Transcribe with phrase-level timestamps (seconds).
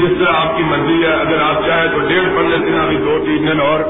[0.00, 2.96] جس طرح آپ کی مرضی ہے، اگر آپ چاہیں تو ڈیڑھ پڑھ لیتے ہیں ابھی
[2.96, 3.80] دو تین دن اور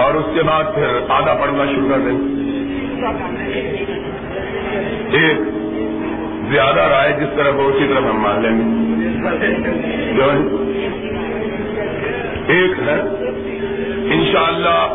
[0.00, 2.18] اور اس کے بعد پھر آدھا پڑھنا شروع کر دیں۔
[5.18, 5.38] ایک،
[6.52, 8.84] زیادہ رائے جس طرح ہو، اسی طرح ہم مان لیں گے۔
[10.16, 10.22] جو
[12.46, 13.02] ایک ہے،
[14.14, 14.94] انشاءاللہ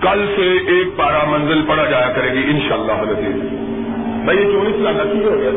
[0.00, 4.76] کل سے ایک پارا منزل پڑا جایا کرے گی، انشاءاللہ شاء اللہ بھائی، یہ چوبیس
[4.76, 5.50] لاکھ ہو گیا۔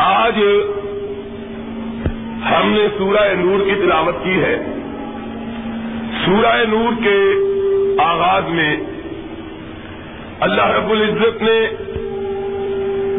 [0.00, 0.38] آج
[2.50, 4.56] ہم نے سورہ نور کی تلاوت کی ہے۔
[6.26, 7.34] سورہ نور کے
[7.98, 8.76] آغاز میں
[10.40, 11.70] اللہ رب العزت نے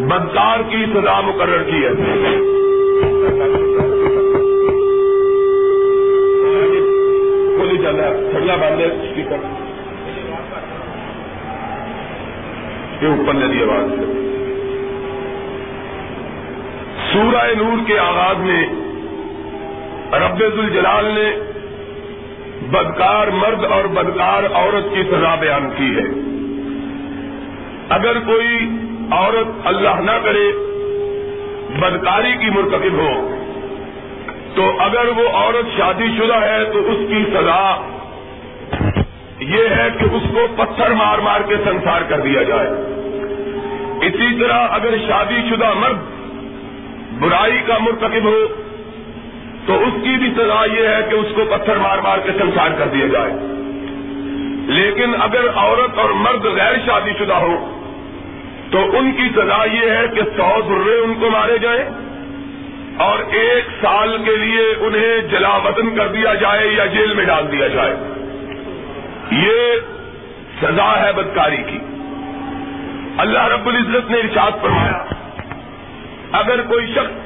[0.06, 1.90] بدکار کی سزا مقرر کی ہے۔
[8.32, 9.38] ٹھنڈا باندھے اسپیکر
[13.00, 14.25] کے اوپر ندی آواز۔
[17.16, 18.64] سورہ نور کے آغاز میں
[20.14, 21.34] رب الجلال نے
[22.72, 26.04] بدکار مرد اور بدکار عورت کی سزا بیان کی ہے۔
[27.90, 28.70] اگر کوئی
[29.12, 30.52] عورت اللہ نہ کرے،
[31.80, 33.36] بدکاری کی مرتکب ہو،
[34.56, 37.88] تو اگر وہ عورت شادی شدہ ہے، تو اس کی سزا
[39.40, 42.68] یہ ہے کہ اس کو پتھر مار مار کے سنسار کر دیا جائے۔
[44.02, 46.15] اسی طرح اگر شادی شدہ مرد
[47.20, 48.48] برائی کا مرتکب ہو،
[49.66, 52.70] تو اس کی بھی سزا یہ ہے کہ اس کو پتھر مار مار کے سنسار
[52.78, 53.32] کر دیا جائے۔
[54.68, 57.82] لیکن اگر عورت اور مرد غیر شادی شدہ ہو
[58.72, 61.84] تو ان کی سزا یہ ہے کہ سو درے ان کو مارے جائیں
[62.98, 67.52] اور ایک سال کے لیے انہیں جلا وطن کر دیا جائے یا جیل میں ڈال
[67.52, 67.96] دیا جائے۔
[69.32, 69.80] یہ
[70.62, 71.80] سزا ہے بدکاری کی۔
[73.18, 75.06] اللہ رب العزت نے ارشاد فرمایا
[76.38, 77.24] اگر کوئی شخص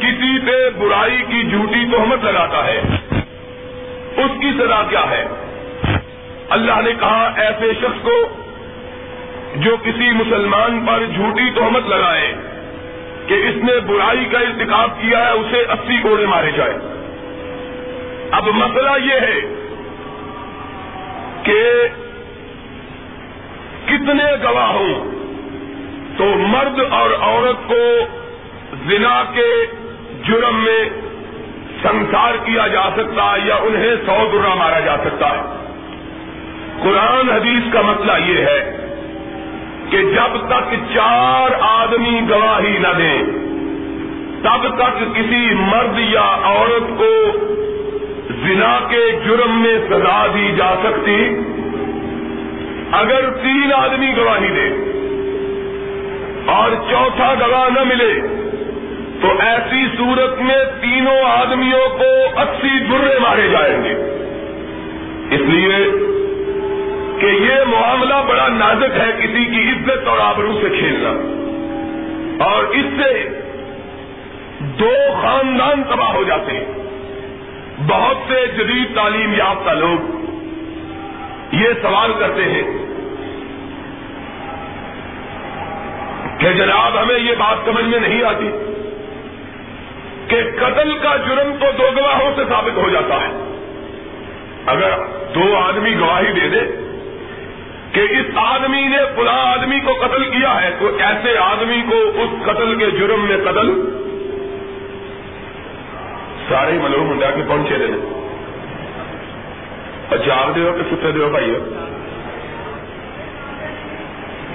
[0.00, 2.78] کسی پہ برائی کی جھوٹی تہمت لگاتا ہے،
[4.16, 5.24] اس کی سزا کیا ہے؟
[6.50, 8.16] اللہ نے کہا، ایسے شخص کو
[9.56, 12.34] جو کسی مسلمان پر جھوٹی تہمت لگائے
[13.26, 16.74] کہ اس نے برائی کا انتخاب کیا ہے، اسے اسی کوڑے مارے جائے۔
[18.30, 19.40] اب مسئلہ یہ ہے
[21.42, 21.88] کہ
[23.86, 25.13] کتنے گواہ ہوں؟
[26.18, 28.06] تو مرد اور عورت کو
[28.88, 29.66] زنا کے
[30.24, 30.84] جرم میں
[31.82, 35.42] سنسار کیا جا سکتا ہے یا انہیں سو گرا مارا جا سکتا ہے۔
[36.82, 38.76] قرآن حدیث کا مسئلہ یہ ہے
[39.90, 43.22] کہ جب تک چار آدمی گواہی نہ دیں،
[44.42, 47.12] تب تک کسی مرد یا عورت کو
[48.44, 51.36] زنا کے جرم میں سزا دی جا سکتی۔
[52.92, 54.93] اگر تین آدمی گواہی دے
[56.46, 58.20] اور چوتھا گواہ نہ ملے،
[59.22, 63.94] تو ایسی صورت میں تینوں آدمیوں کو اسی برے مارے جائیں گے۔
[65.30, 65.90] اس لیے
[67.20, 71.10] کہ یہ معاملہ بڑا نازک ہے کسی کی عزت اور آبرو سے کھیلنا۔
[72.44, 73.28] اور اس سے
[74.58, 74.90] دو
[75.22, 76.64] خاندان تباہ ہو جاتے ہیں۔
[77.88, 80.24] بہت سے جدید تعلیم یافتہ لوگ
[81.52, 82.83] یہ سوال کرتے ہیں
[86.38, 88.50] کہ جناب، ہمیں یہ بات سمجھ میں نہیں آتی
[90.28, 93.28] کہ قتل کا جرم تو دو گواہوں سے ثابت ہو جاتا ہے۔
[94.66, 94.90] اگر
[95.34, 96.60] دو آدمی گواہی دے دے
[97.92, 102.46] کہ اس آدمی نے پلا آدمی کو قتل کیا ہے، تو ایسے آدمی کو اس
[102.46, 103.72] قتل کے جرم میں قتل
[106.48, 108.20] سارے ملوم ہوں کے پہنچے رہے
[110.10, 111.54] اچھا آپ کہ ستے دو بھائی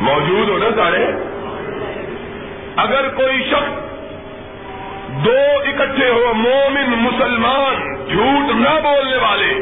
[0.01, 1.28] موجود ہو نا سارے۔
[2.79, 3.87] اگر کوئی شخص
[5.25, 9.53] دو اکٹھے ہو، مومن، مسلمان، جھوٹ نہ بولنے والے،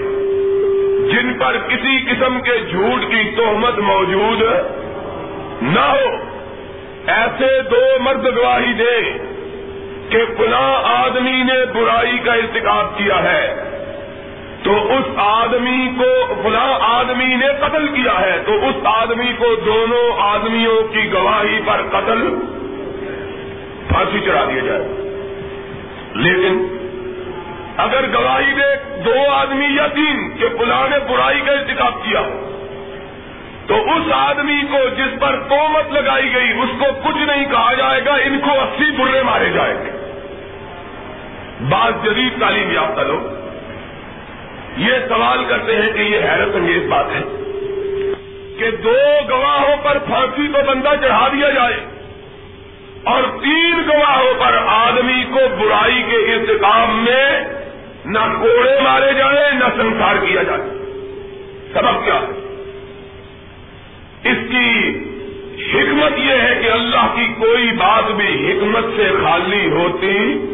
[1.12, 4.42] جن پر کسی قسم کے جھوٹ کی تہمت موجود
[5.62, 6.10] نہ ہو،
[7.14, 9.00] ایسے دو مرد گواہی دے
[10.10, 13.48] کہ فلاں آدمی نے برائی کا ارتکاب کیا ہے،
[14.64, 16.12] تو اس آدمی کو،
[16.44, 21.82] فلاں آدمی نے قتل کیا ہے، تو اس آدمی کو دونوں آدمیوں کی گواہی پر
[21.92, 22.28] قتل
[23.90, 24.82] پھانسی چڑھا دیا جائے۔
[26.14, 26.78] لیکن
[27.78, 32.22] اگر گواہی دے دو آدمی یا تین کہ فلاں نے برائی کا انتخاب کیا،
[33.68, 38.06] تو اس آدمی کو جس پر تومت لگائی گئی، اس کو کچھ نہیں کہا جائے
[38.06, 39.92] گا، ان کو اسی برے مارے جائیں گے۔
[41.70, 43.38] بعض جدید تعلیم یافتہ لوگ
[44.78, 47.22] یہ سوال کرتے ہیں کہ یہ حیرت انگیز بات ہے
[48.60, 48.98] کہ دو
[49.30, 51.97] گواہوں پر پھانسی کو بندہ چڑھا دیا جائے۔
[53.08, 57.32] اور تین گواہوں پر آدمی کو برائی کے انتقام میں
[58.06, 60.62] نہ کوڑے مارے جائیں، نہ سنسار کیا جائے۔
[61.74, 62.48] سبب کیا ہے؟
[64.32, 64.90] اس کی
[65.74, 70.46] حکمت یہ ہے کہ اللہ کی کوئی بات بھی حکمت سے خالی ہوتی،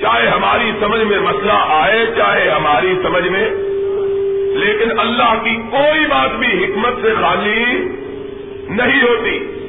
[0.00, 3.50] چاہے ہماری سمجھ میں مسئلہ آئے، چاہے ہماری سمجھ میں،
[4.56, 7.64] لیکن اللہ کی کوئی بات بھی حکمت سے خالی
[8.68, 9.61] نہیں ہوتی۔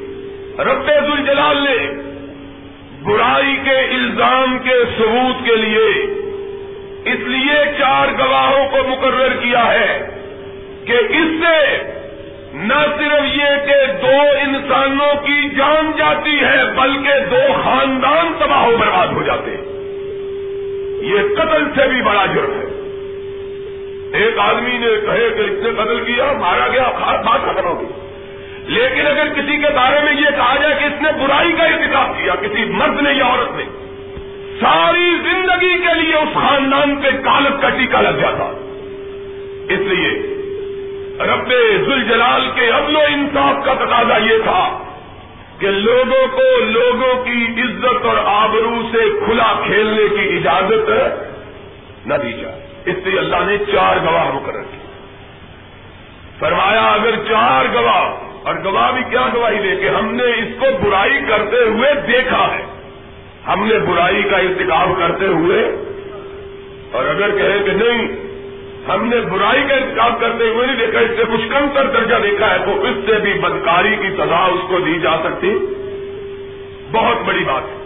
[0.58, 2.02] رب الجلال نے
[3.02, 6.02] برائی کے الزام کے ثبوت کے لیے
[7.04, 10.08] اس لیے چار گواہوں کو مقرر کیا ہے
[10.84, 11.78] کہ اس سے
[12.54, 18.76] نہ صرف یہ کہ دو انسانوں کی جان جاتی ہے بلکہ دو خاندان تباہ و
[18.76, 19.64] برباد ہو جاتے ہیں۔
[21.02, 22.66] یہ قتل سے بھی بڑا جرم ہے۔
[24.18, 28.03] ایک آدمی نے کہے کہ اس نے قتل کیا، مارا گیا بات ختم ہوگی
[28.66, 32.08] لیکن اگر کسی کے بارے میں یہ کہا جائے کہ اس نے برائی کا انتخاب
[32.22, 33.64] کیا، کسی مرد نے یا عورت نے،
[34.60, 38.44] ساری زندگی کے لیے اس خاندان پہ کالک کا ٹیکا لگ جاتا۔
[39.68, 40.30] اس لیے
[41.20, 41.48] رب
[41.86, 44.78] ذوالجلال کے عدل و انصاف کا تقاضا یہ تھا
[45.58, 50.90] کہ لوگوں کو لوگوں کی عزت اور آبرو سے کھلا کھیلنے کی اجازت
[52.06, 54.78] نہ دی جائے۔ اس لیے اللہ نے چار گواہ مقرر کی
[56.38, 60.66] فرمایا، اگر چار گواہ اور گواہ بھی کیا گواہی دے کہ ہم نے اس کو
[60.82, 62.62] برائی کرتے ہوئے دیکھا ہے۔
[63.46, 65.62] ہم نے برائی کا انتخاب کرتے ہوئے۔
[66.92, 68.08] اور اگر کہے کہ نہیں،
[68.88, 72.14] ہم نے برائی کا انتخاب کرتے ہوئے نہیں دیکھا، اس سے کچھ کم تر درجہ
[72.22, 75.58] دیکھا ہے، تو اس سے بھی بدکاری کی سزا اس کو دی جا سکتی۔
[76.92, 77.80] بہت بڑی بات ہے۔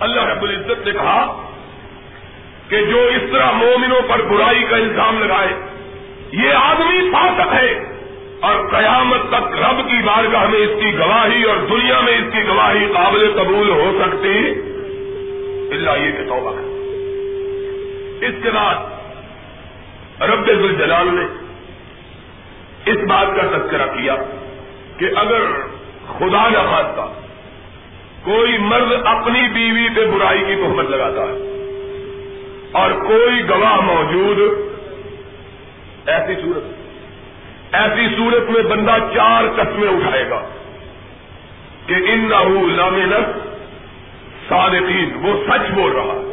[0.00, 1.50] اللہ رب العزت نے کہا
[2.68, 5.73] کہ جو اس طرح مومنوں پر برائی کا الزام لگائے
[6.42, 7.94] یہ آدمی فاسق ہے۔
[8.40, 12.46] اور قیامت تک رب کی بارگاہ میں اس کی گواہی اور دنیا میں اس کی
[12.46, 14.38] گواہی قابل قبول ہو سکتی
[15.72, 16.74] اللہ یہ کہ توبہ ہے
[18.26, 18.74] اس کے بعد
[20.22, 21.24] رب الجلال نے
[22.90, 24.16] اس بات کا تذکرہ کیا
[24.98, 25.42] کہ اگر
[26.18, 27.12] خدا نہ خاصہ
[28.24, 31.36] کوئی مرد اپنی بیوی پہ برائی کی تہمت لگاتا ہے
[32.72, 34.38] اور کوئی گواہ موجود
[36.06, 37.74] ایسی صورت.
[37.74, 40.40] ایسی صورت میں بندہ چار قسمیں اٹھائے گا
[41.86, 42.28] کہ ان
[43.08, 43.20] نہ
[44.48, 46.32] صادقین وہ سچ بول رہا ہے.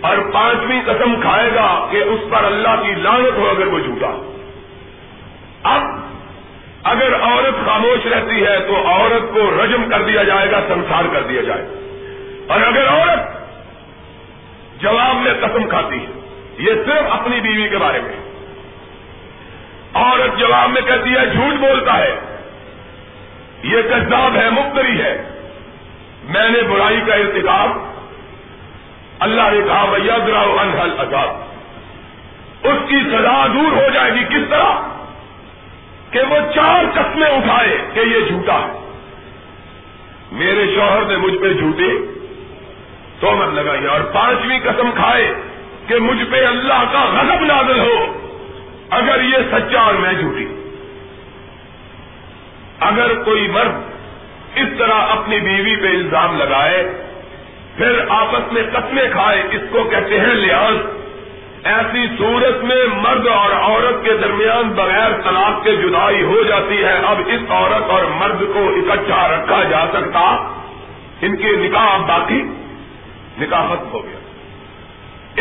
[0.00, 4.10] اور پانچویں قسم کھائے گا کہ اس پر اللہ کی لانت ہو اگر وہ جھوٹا
[5.62, 5.82] اب
[6.84, 11.22] اگر عورت خاموش رہتی ہے تو عورت کو رجم کر دیا جائے گا، سنسار کر
[11.22, 12.52] دیا جائے گا.
[12.52, 13.22] اور اگر عورت
[14.82, 16.12] جواب میں قسم کھاتی ہے،
[16.58, 18.25] یہ صرف اپنی بیوی کے بارے میں
[19.96, 22.16] عورت جواب میں کہتی ہے، جھوٹ بولتا ہے۔
[23.62, 25.22] یہ کذاب ہے مختری ہے۔
[26.24, 27.70] میں نے برائی کا ارتکاب،
[29.18, 31.28] اللہ نے کہا بھیا دراؤ انحل عذاب
[32.66, 34.70] اس کی سزا دور ہو جائے گی کس طرح؟
[36.10, 38.92] کہ وہ چار قسمیں اٹھائے کہ یہ جھوٹا ہے۔
[40.32, 41.88] میرے شوہر نے مجھ پہ جھوٹے۔
[43.20, 45.34] تومت لگائی اور پانچویں قسم کھائے
[45.86, 48.25] کہ مجھ پہ اللہ کا غضب نازل ہو۔
[48.90, 50.46] اگر یہ سچا اور میں جھوٹی
[52.80, 53.72] اگر کوئی مرد
[54.54, 56.90] اس طرح اپنی بیوی پہ الزام لگائے،
[57.76, 60.74] پھر آپس میں قسمیں کھائے، اس کو کہتے ہیں لحاظ
[61.64, 66.98] ایسی صورت میں مرد اور عورت کے درمیان بغیر طلاق کے جدائی ہو جاتی ہے،
[67.06, 70.52] اب اس عورت اور مرد کو اکٹھا رکھا جا سکتا۔
[71.22, 72.42] ان کے نکاح باقی
[73.38, 74.18] نکاح ختم ہو گیا۔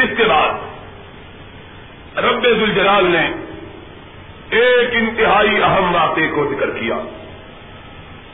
[0.03, 0.74] اس کے بعد
[2.17, 3.29] رب الجلال نے
[4.49, 6.95] ایک انتہائی اہم واقعے کو ذکر کیا۔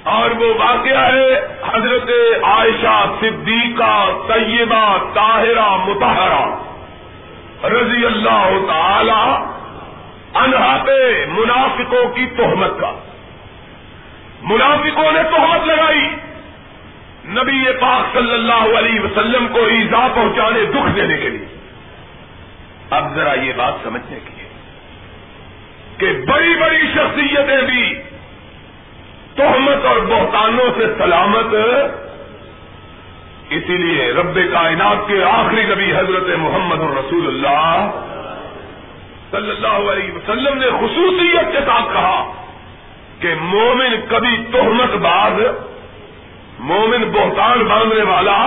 [0.03, 2.11] اور وہ واقعہ ہے حضرت
[2.43, 6.45] عائشہ صدیقہ طیبہ طاہرہ متحرہ
[7.65, 9.45] رضی اللہ تعالی
[10.33, 12.91] انہا پہ منافقوں کی تہمت کا۔
[14.41, 16.09] منافقوں نے تہمت لگائی۔
[17.25, 21.50] نبی پاک صلی اللہ علیہ وسلم کو ایزا پہنچانے دکھ دینے کے لیے۔
[22.91, 24.47] اب ذرا یہ بات سمجھنے کی ہے
[25.97, 27.83] کہ بڑی بڑی شخصیتیں بھی
[29.35, 31.53] تہمت اور بہتانوں سے سلامت،
[33.49, 38.01] اسی لیے رب کائنات کے آخری نبی حضرت محمد رسول اللہ
[39.31, 42.33] صلی اللہ علیہ وسلم نے خصوصیت کے ساتھ کہا
[43.19, 45.41] کہ مومن کبھی تہمت باز،
[46.59, 48.39] مومن بہتان باندھنے والا،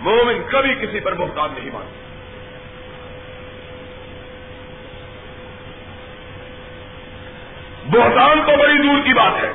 [0.00, 2.07] مومن کبھی کسی پر بہتان نہیں باندھتا۔
[7.90, 9.52] بہتان تو بڑی دور کی بات ہے۔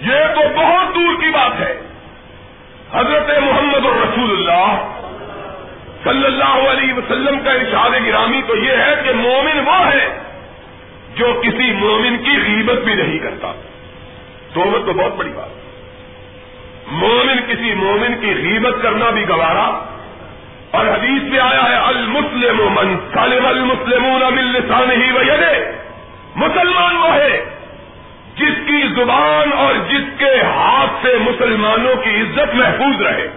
[0.00, 1.80] یہ تو بہت دور کی بات ہے۔
[2.92, 4.96] حضرت محمد الرسول اللہ
[6.04, 10.18] صلی اللہ علیہ وسلم کا ارشاد گرامی تو یہ ہے کہ مومن وہ ہے
[11.16, 13.52] جو کسی مومن کی غیبت بھی نہیں کرتا۔
[14.54, 15.48] تو تو بہت بڑی بات۔
[16.86, 19.84] مومن کسی مومن کی غیبت کرنا بھی گوارا۔
[20.70, 25.12] اور حدیث میں آیا ہے، المسلم من سالم المسلمون من لسان ہی
[26.40, 27.44] مسلمان وہ ہے
[28.36, 33.28] جس کی زبان اور جس کے ہاتھ سے مسلمانوں کی عزت محفوظ رہے۔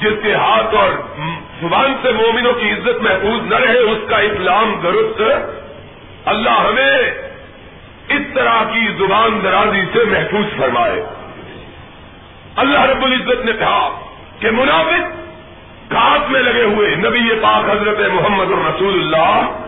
[0.00, 0.90] جس کے ہاتھ اور
[1.60, 5.22] زبان سے مومنوں کی عزت محفوظ نہ رہے، اس کا اسلام درست
[6.24, 6.98] اللہ ہمیں
[8.08, 11.02] اس طرح کی زبان درازی سے محفوظ فرمائے۔
[12.56, 14.00] اللہ رب العزت نے کہا
[14.38, 15.16] کہ منافق
[15.92, 19.64] گھات میں لگے ہوئے نبی پاک حضرت محمد الرسول اللہ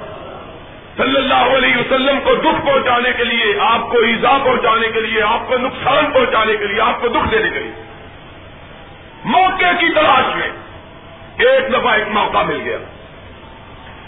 [1.01, 5.23] صلی اللہ علیہ وسلم کو دکھ پہنچانے کے لیے، آپ کو ایزا پہنچانے کے لیے،
[5.23, 7.85] آپ کو نقصان پہنچانے کے لیے، آپ کو دکھ دینے کے لیے۔
[9.25, 10.49] موقع کی تلاش میں
[11.39, 12.79] ایک دفعہ ایک موقع مل گیا۔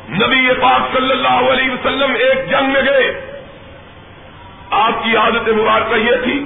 [0.09, 3.21] نبی پاک صلی اللہ علیہ وسلم ایک جنگ میں گئے۔
[4.71, 6.45] آپ کی عادت مبارکہ یہ تھی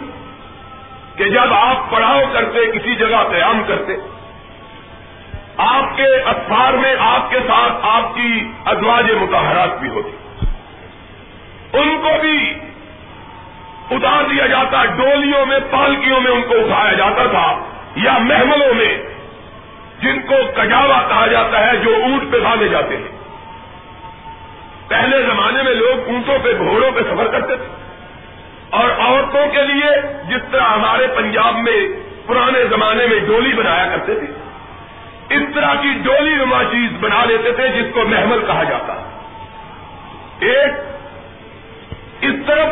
[1.17, 3.93] کہ جب آپ پڑھاؤ کرتے، کسی جگہ قیام کرتے،
[5.57, 10.26] آپ کے اخبار میں، آپ کے ساتھ آپ کی ادواج متحرات بھی ہوتی۔
[11.79, 12.55] ان کو بھی
[13.91, 17.65] اتار دیا جاتا، ڈولیوں میں، پالکیوں میں ان کو اٹھایا جاتا تھا
[17.97, 18.99] یا محملوں میں،
[20.01, 23.17] جن کو کجاوا کہا جاتا ہے جو اونٹ پہ باندھے جاتے ہیں۔
[24.89, 27.67] پہلے زمانے میں لوگ اونٹوں پہ، گھوڑوں پہ سفر کرتے تھے۔
[28.71, 29.91] اور عورتوں کے لیے
[30.29, 31.89] جس طرح ہمارے پنجاب میں
[32.27, 34.27] پرانے زمانے میں ڈولی بنایا کرتے تھے،
[35.35, 38.93] اس طرح کی ڈولی نما چیز بنا لیتے تھے جس کو محمل کہا جاتا۔
[40.41, 40.96] ایک
[42.27, 42.69] اس طرف،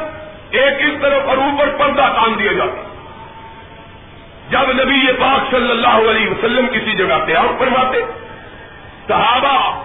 [0.51, 2.83] ایک اس طرف اور اوپر پردہ کام دیا جاتا
[4.51, 8.03] جب نبی یہ پاک صلی اللہ علیہ وسلم کسی جگہ قیام فرماتے،
[9.09, 9.81] صحابہ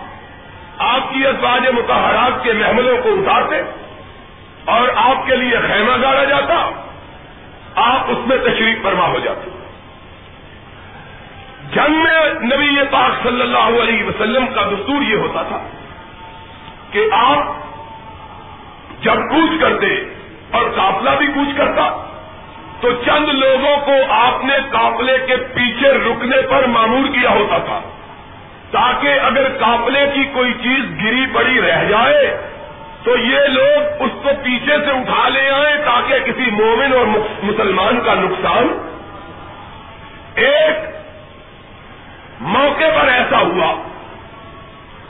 [0.78, 3.62] آپ کی ازواج متحرات کے محملوں کو اتارتے
[4.66, 6.72] اور آپ کے لیے خیمہ گاڑا جاتا،
[7.76, 9.50] آپ اس میں تشریف فرما ہو جاتے۔
[11.76, 15.60] جنگ میں نبی پاک صلی اللہ علیہ وسلم کا دستور یہ ہوتا تھا
[16.92, 17.69] کہ آپ
[19.02, 19.88] جب کوچ کرتے
[20.52, 21.88] اور قافلہ بھی کوچ کرتا،
[22.82, 27.80] تو چند لوگوں کو آپ نے قافلے کے پیچھے رکنے پر معمور کیا ہوتا تھا،
[28.72, 32.24] تاکہ اگر قافلے کی کوئی چیز گری پڑی رہ جائے،
[33.04, 37.06] تو یہ لوگ اس کو پیچھے سے اٹھا لے آئے تاکہ کسی مومن اور
[37.44, 38.68] مسلمان کا نقصان
[40.46, 40.88] ایک
[42.42, 43.72] موقع پر ایسا ہوا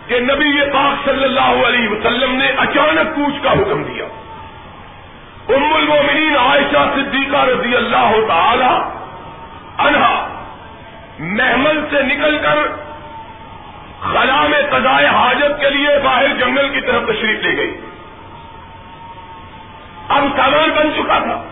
[0.08, 4.05] کہ نبی پاک صلی اللہ علیہ وسلم نے اچانک کوچ کا حکم دیا۔
[5.49, 8.73] ام المومنین عائشہ صدیقہ رضی اللہ تعالی
[9.77, 10.27] انہا
[11.19, 12.57] محمل سے نکل کر
[14.01, 17.81] خلا میں قضائے حاجت کے لیے باہر جنگل کی طرف تشریف لے گئی
[20.09, 21.43] اب سامان بن چکا تھا۔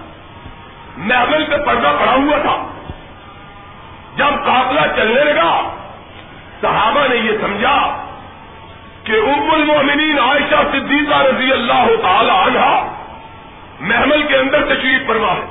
[0.98, 2.68] محمل پہ پردہ پڑا ہوا تھا۔
[4.16, 5.76] جب قافلہ چلنے لگا،
[6.62, 8.07] صحابہ نے یہ سمجھا
[9.08, 12.90] کہ ام المومنین عائشہ صدیقہ رضی اللہ تعالی عنہ
[13.80, 15.46] محمل کے اندر تشریف فرما ہے۔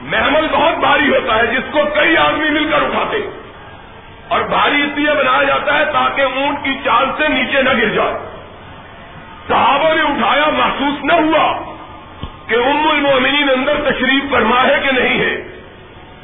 [0.00, 3.16] محمل بہت بھاری ہوتا ہے، جس کو کئی آدمی مل کر اٹھاتے
[4.28, 7.88] اور بھاری اس لیے بنایا جاتا ہے تاکہ اونٹ کی چال سے نیچے نہ گر
[7.88, 8.14] جائے۔
[9.48, 11.74] صحابہ نے اٹھایا، محسوس نہ ہوا
[12.46, 15.60] کہ ام المومنین اندر تشریف فرما ہے کہ نہیں ہے۔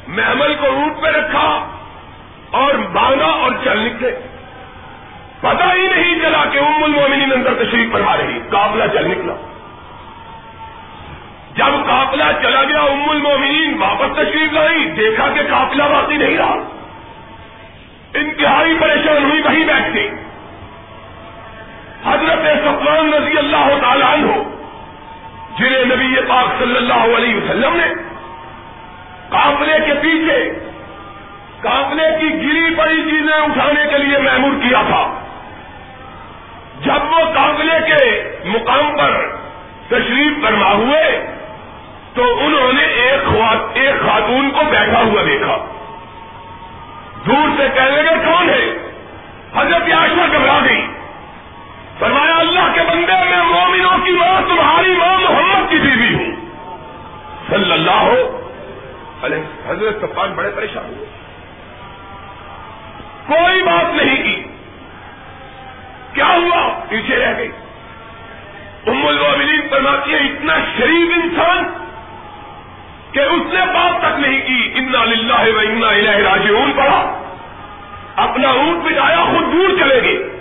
[0.07, 1.67] محمل کو اونٹ پہ رکھا
[2.51, 4.19] اور باندھا اور چل نکلے۔
[5.43, 9.33] پتا ہی نہیں چلا کہ ام المومنین اندر تشریف فرما رہی قابلہ چل نکلا۔
[11.55, 16.55] جب قافلہ چلا گیا، ام المومنین واپس تشریف لائی، دیکھا کہ قافلہ باقی نہیں رہا۔
[18.13, 20.09] انتہائی پریشان ہوئی، وہیں بیٹھ گئی۔
[22.05, 24.31] حضرت سفان رضی اللہ تعالیٰ عنہ،
[25.59, 27.93] جنہیں نبی پاک صلی اللہ علیہ وسلم نے
[29.29, 30.59] قافلے کے پیچھے
[31.61, 35.22] قافلے کی گری پڑی چیزیں اٹھانے کے لیے محمور کیا تھا۔
[36.81, 39.35] جب وہ قافلے کے مقام پر
[39.87, 41.27] تشریف فرما ہوئے،
[42.13, 43.37] تو انہوں نے ایک
[43.73, 45.57] ایک خاتون کو بیٹھا ہوا دیکھا۔
[47.25, 48.91] دور سے کہنے لگے، کون ہے؟
[49.55, 50.87] حضرت عائشہ گھبرا گئی۔
[51.99, 56.31] فرمایا، اللہ کے بندے، میں مومنوں کی ماں، تمہاری ماں محمد کی بیوی ہوں۔
[57.49, 58.39] صلی اللہ ہو
[59.67, 61.05] حضرت سفان بڑے پریشان ہوئے۔
[63.27, 64.22] کوئی بات نہیں
[66.93, 67.51] پیچھے رہ گئی۔
[68.87, 71.63] ام المومنین فرماتی ہے اتنا شریف انسان
[73.11, 77.23] کہ اس نے بات تک نہیں کی۔ انا للہ و انا الہ راجعون۔ پڑا
[78.15, 80.39] اپنا اونٹ بٹایا خود دور چلے گئے۔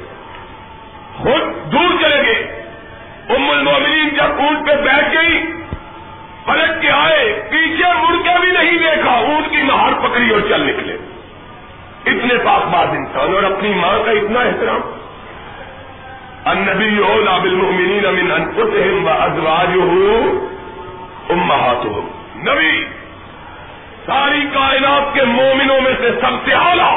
[1.16, 2.64] خود دور چلے گئے۔
[3.28, 5.42] ام المومنین جب اونٹ پہ بیٹھ گئی،
[6.46, 10.60] پلٹ کے آئے، پیچھے مڑ کے بھی نہیں دیکھا۔ اونٹ کی مہار پکڑی اور چل
[10.60, 10.96] نکلے۔
[12.06, 15.01] اتنے پاک باز انسان، اور اپنی ماں کا اتنا احترام۔
[16.50, 19.90] النبی اولا بالمؤمنین من انفسهم وازواجه
[21.30, 22.06] امهاتهم
[22.46, 22.72] نبی،
[24.06, 26.96] ساری کائنات کے مومنوں میں سے سب سے اعلیٰ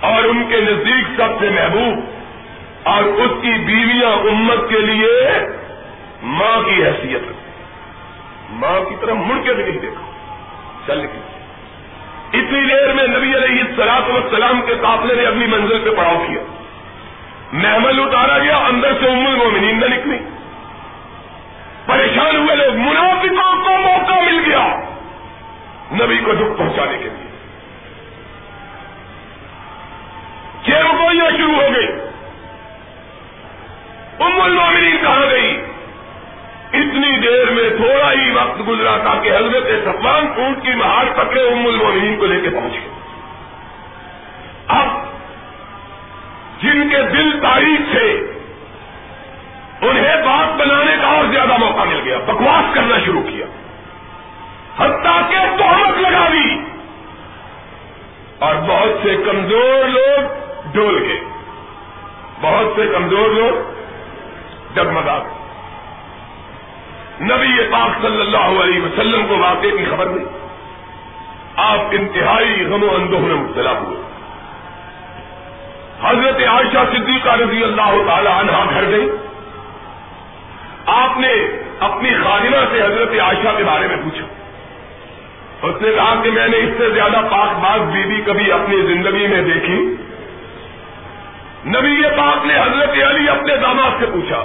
[0.00, 5.14] اور ان کے نزدیک سب سے محبوب اور اس کی بیویاں امت کے لیے
[6.22, 7.24] ماں کی حیثیت
[8.50, 10.04] ماں کی طرف مڑ کے بھی نہیں دیکھا۔
[10.86, 11.24] چل نکل
[12.38, 16.42] اتنی دیر میں نبی علیہ السلاط وسلام کے قافلے نے اپنی منزل پہ پڑاؤ کیا۔
[17.52, 20.18] محمل اتارا گیا، اندر سے ام المومنین نہ نکلی۔
[21.86, 24.80] پریشان ہوئے لوگ، منافقوں کو موقع مل گیا
[25.92, 27.26] نبی کو دکھ پہنچانے کے لیے۔
[30.64, 31.86] چیل گوئیاں شروع ہو گئی
[34.20, 35.62] ام المومنین کہاں گئی؟
[36.72, 41.48] اتنی دیر میں تھوڑا ہی وقت گزرا تھا کہ حضرت سفان اونٹ کی مہار پکڑے
[41.48, 42.88] ام المومنین کو لے کے پہنچ گئے۔
[44.68, 45.15] اب
[46.62, 48.12] جن کے دل تاریخ تھے،
[49.80, 53.46] انہیں بات بنانے کا اور زیادہ موقع مل گیا، بکواس کرنا شروع کیا۔
[54.78, 56.76] حتیٰ کہ تہمت لگا دی۔
[58.38, 60.20] اور بہت سے کمزور لوگ
[60.72, 61.20] ڈول گئے۔
[62.40, 63.72] بہت سے کمزور لوگ
[64.74, 65.36] ڈگمگا گئے۔
[67.20, 70.26] نبی پاک صلی اللہ علیہ وسلم کو واقعے کی خبر نہیں۔
[71.56, 74.05] آپ انتہائی غم و اندوہ میں مبتلا ہوئے۔
[76.02, 79.08] حضرت عائشہ صدیقہ رضی اللہ تعالی عنہ گھر گئی
[80.86, 81.32] آپ نے
[81.80, 84.26] اپنی خادمہ سے حضرت عائشہ کے بارے میں پوچھا۔
[85.66, 89.26] اس نے کہا کہ میں نے اس سے زیادہ پاک باز بیوی کبھی اپنی زندگی
[89.26, 89.94] میں دیکھی۔
[91.66, 94.44] نبی پاک نے حضرت علی اپنے داماد سے پوچھا۔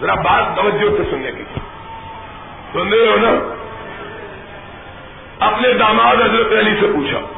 [0.00, 1.42] ذرا بات توجہ سے سننے کی۔
[2.72, 3.54] سن رہے ہو نا
[5.46, 7.37] اپنے داماد حضرت علی سے پوچھا۔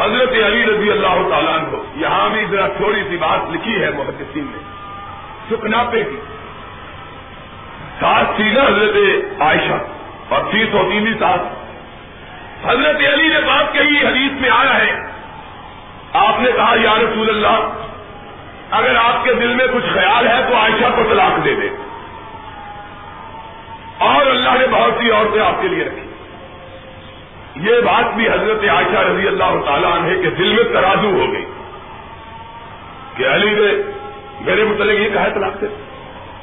[0.00, 4.46] حضرت علی رضی اللہ تعالیٰ کو یہاں بھی ذرا تھوڑی سی بات لکھی ہے محدثین
[4.50, 4.62] نے۔
[5.50, 6.16] سکنا پہ کی۔
[8.00, 8.96] ساتھ تھی نا حضرت
[9.40, 9.78] عائشہ
[10.28, 11.42] اور فیس ہوتی بھی ساتھ
[12.66, 14.92] حضرت علی نے بات کہی، حدیث میں آیا ہے۔
[16.12, 17.84] آپ نے کہا، یا رسول اللہ،
[18.70, 21.68] اگر آپ کے دل میں کچھ خیال ہے تو عائشہ کو طلاق دے دے۔
[23.98, 26.13] اور اللہ نے بہت سی عورتیں آپ کے لیے رکھی۔
[27.56, 31.44] یہ بات بھی حضرت عائشہ رضی اللہ تعالیٰ عنہ کے دل میں ترازو ہو گئی
[33.16, 33.82] کہ علی نے
[34.40, 35.66] میرے متعلق یہ کہا طلاق سے۔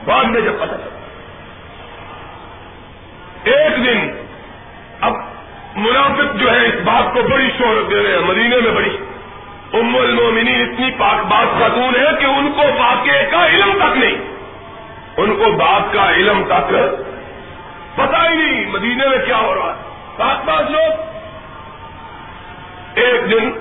[0.05, 0.99] بعد میں جب پتہ چلا۔
[3.43, 4.11] ایک دن
[5.01, 5.13] اب
[5.75, 8.97] منافق جو ہے اس بات کو بڑی شہرت دے رہے ہیں، مدینے میں بڑی۔
[9.73, 14.15] ام المومنین اتنی پاک بات خاتون ہے کہ ان کو واقعے کا علم تک نہیں۔
[15.17, 16.73] ان کو بات کا علم تک
[17.95, 20.80] پتا ہی نہیں مدینے میں کیا ہو رہا ہے۔ پاک باز لوگ
[23.21, 23.51] ایک دن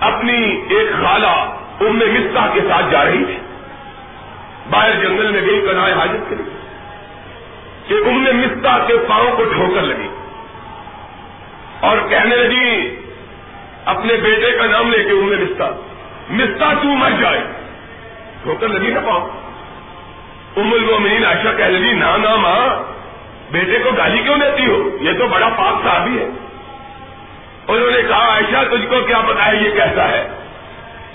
[0.00, 3.38] اپنی ایک خالہ ام مستا کے ساتھ جا رہی تھی۔
[4.70, 6.56] باہر جنگل میں گئی کنائے حاجت کے لیے۔
[7.88, 10.08] کہ ام مستا کے پاؤں کو ٹھوکر لگی۔
[11.80, 12.96] اور کہنے لگی،
[13.84, 15.70] اپنے بیٹے کا نام لے کے ام مستا
[16.30, 17.40] مستا تو مر جائے۔
[18.42, 19.28] ٹھوکر لگی نا پاؤں۔
[20.56, 22.92] ام المومنین عائشہ کہہ لگی نا نا ماں،
[23.52, 26.28] بیٹے کو گالی کیوں دیتی ہو؟ یہ تو بڑا پاک صحابی ہے۔
[27.68, 30.28] انہوں نے کہا، عائشہ، تجھ کو کیا پتا ہے یہ کیسا ہے؟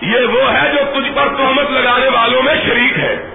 [0.01, 3.29] یہ وہ ہے جو تجھ پر تہمت لگانے والوں میں شریک ہے۔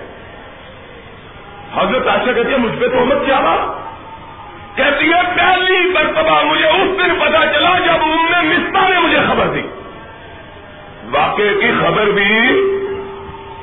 [1.76, 3.86] حضرت عائشہ کہتی ہے، مجھ پہ تہمت کیا بات؟
[4.76, 9.18] کہتی ہے، پہلی مرتبہ مجھے اس دن پتا چلا جب ام نے مستا نے مجھے
[9.28, 9.62] خبر دی۔
[11.10, 12.60] واقعے کی خبر بھی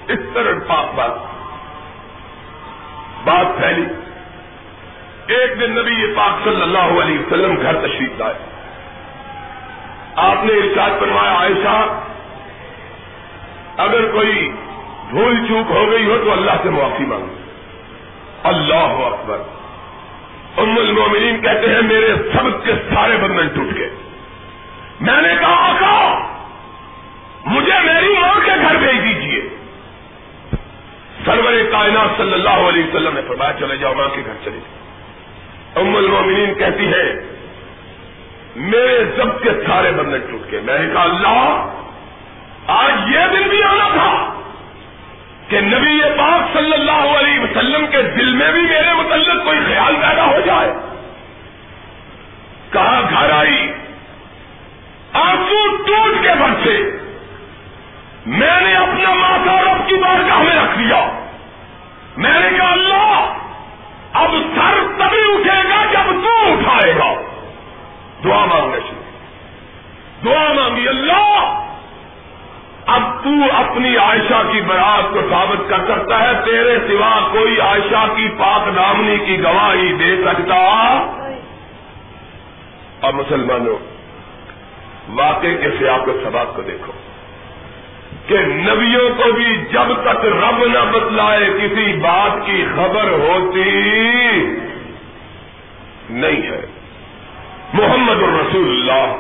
[0.08, 1.12] اس طرح پاک بات۔
[3.24, 3.86] بات پھیلی۔
[5.34, 8.53] ایک دن نبی یہ پاک صلی اللہ علیہ وسلم گھر تشریف لائے۔
[10.16, 12.00] آپ نے ارشاد بنوایا عائشہ،
[13.78, 14.52] اگر کوئی
[15.10, 17.28] بھول چوک ہو گئی ہو تو اللہ سے معافی مانگو۔
[18.44, 19.38] اللہ اکبر۔
[20.58, 23.90] ام المومنین کہتے ہیں، میرے سب کے سارے بندن ٹوٹ گئے۔
[25.00, 26.28] میں نے کہا، آقا،
[27.46, 29.50] مجھے میری ماں کے گھر بھیج دیجیے
[31.26, 34.84] سرور کائنات صلی اللہ علیہ وسلم نے فرمایا، چلے جاؤ، ماں کے گھر چلے جاؤ۔
[35.82, 37.34] ام المومنین کہتی ہے
[38.56, 41.70] میرے سب کے سارے بندن ٹوٹ گئے۔ میں نے کہا، اللہ،
[42.68, 44.34] آج یہ دن بھی آنا تھا
[45.48, 49.96] کہ نبی پاک صلی اللہ علیہ وسلم کے دل میں بھی میرے متعلق کوئی خیال
[49.96, 50.74] پیدا ہو جائے۔
[52.72, 53.74] کہاں گھر آئی؟
[55.14, 56.98] آنسو ٹوٹ کے برسے
[58.26, 61.30] میں نے اپنا ماتھا رب کی بارگاہ میں رکھ دیا
[62.18, 63.34] میں نے کہا، اللہ،
[64.14, 67.23] اب سر تبھی اٹھے گا جب تو اٹھائے گا۔
[68.24, 69.04] دعا مانگنے شروع
[70.26, 71.60] دعا مانگی، اللہ!
[72.86, 78.06] اب تو اپنی عائشہ کی برات کو ثابت کر سکتا ہے، تیرے سوا کوئی عائشہ
[78.16, 80.58] کی پاک نامنی کی گواہی دے سکتا۔
[83.02, 83.78] اب مسلمانوں
[85.10, 86.92] واقع کے سیاق سباب کو دیکھو۔
[88.28, 93.70] کہ نبیوں کو بھی جب تک رب نہ بتلائے کسی بات کی خبر ہوتی
[96.10, 96.83] نہیں ہے۔
[97.74, 99.16] محمد الرسول اللہ۔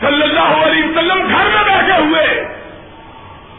[0.00, 2.56] صلی اللہ علیہ وسلم گھر میں بیٹھے ہوئے۔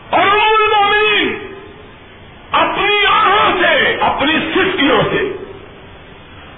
[0.09, 1.53] اور المومنین
[2.51, 5.33] اپنی آنکھوں سے، اپنی سٹیوں سے،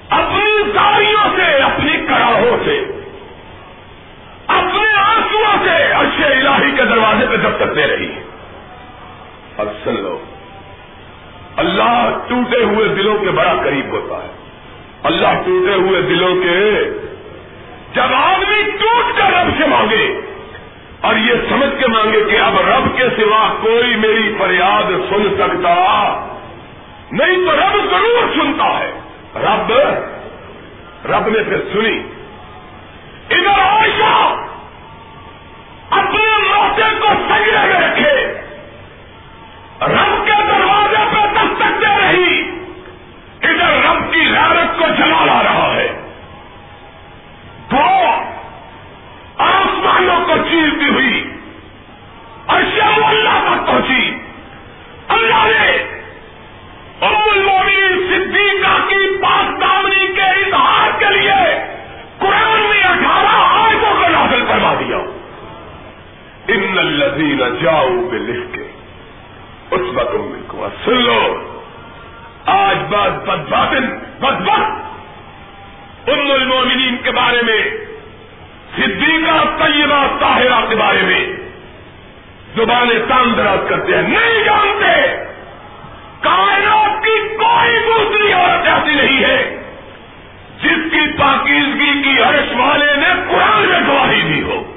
[0.10, 2.80] اپنی ساڑیوں سے، اپنی کڑاہوں سے،
[4.48, 8.24] اپنے آنسو سے ارشے الہی کے دروازے پہ دستک دے رہی۔ ہے
[9.58, 10.20] اب سن لو،
[11.58, 14.41] اللہ ٹوٹے ہوئے دلوں کے بڑا قریب ہوتا ہے۔
[15.04, 16.90] اللہ ٹوٹے ہوئے دلوں کے
[17.94, 20.22] جب آدمی ٹوٹ کر رب سے مانگے
[21.02, 25.76] اور یہ سمجھ کے مانگے کہ اب رب کے سوا کوئی میری فریاد سن سکتا،
[27.12, 28.92] نہیں تو رب ضرور سنتا ہے۔
[29.36, 29.72] رب
[31.12, 32.04] رب نے پھر سنی۔
[33.30, 34.36] ادھر عائشہ
[35.90, 38.42] اپنے موقع کو سجنے میں رکھے۔
[39.82, 41.11] رب کے دروازے
[43.94, 45.88] رب کی غیرت کو جلا لا رہا ہے۔
[47.70, 48.08] تو
[49.38, 51.34] آسمانوں کو چیرتی ہوئی۔
[52.48, 54.18] اشیاء اللہ تک پہنچی۔
[55.08, 56.02] اللہ نے
[57.02, 61.66] ام المومنین صدیقہ کی پاک دامنی کے اظہار کے لیے
[62.20, 64.98] قرآن میں اٹھارہ آیتوں کو نازل کروا دیا
[66.48, 68.72] ان الذین جاؤ پہ لکھ کے
[69.72, 71.48] اس بتوں میں کو سن لو
[72.46, 77.62] آج بات بد باطن بد وقت ام المومنین کے بارے میں
[78.76, 81.26] صدیقہ طیبہ طاہرہ کے بارے میں
[82.62, 85.24] زبانیں تان دراز کرتے ہیں۔ نہیں جانتے!
[86.22, 89.64] کائنات کی کوئی دوسری عورت ایسی نہیں ہے
[90.64, 94.74] جس کی پاکیزگی کی عرش والے نے قرآن میں گواہی دی ہو۔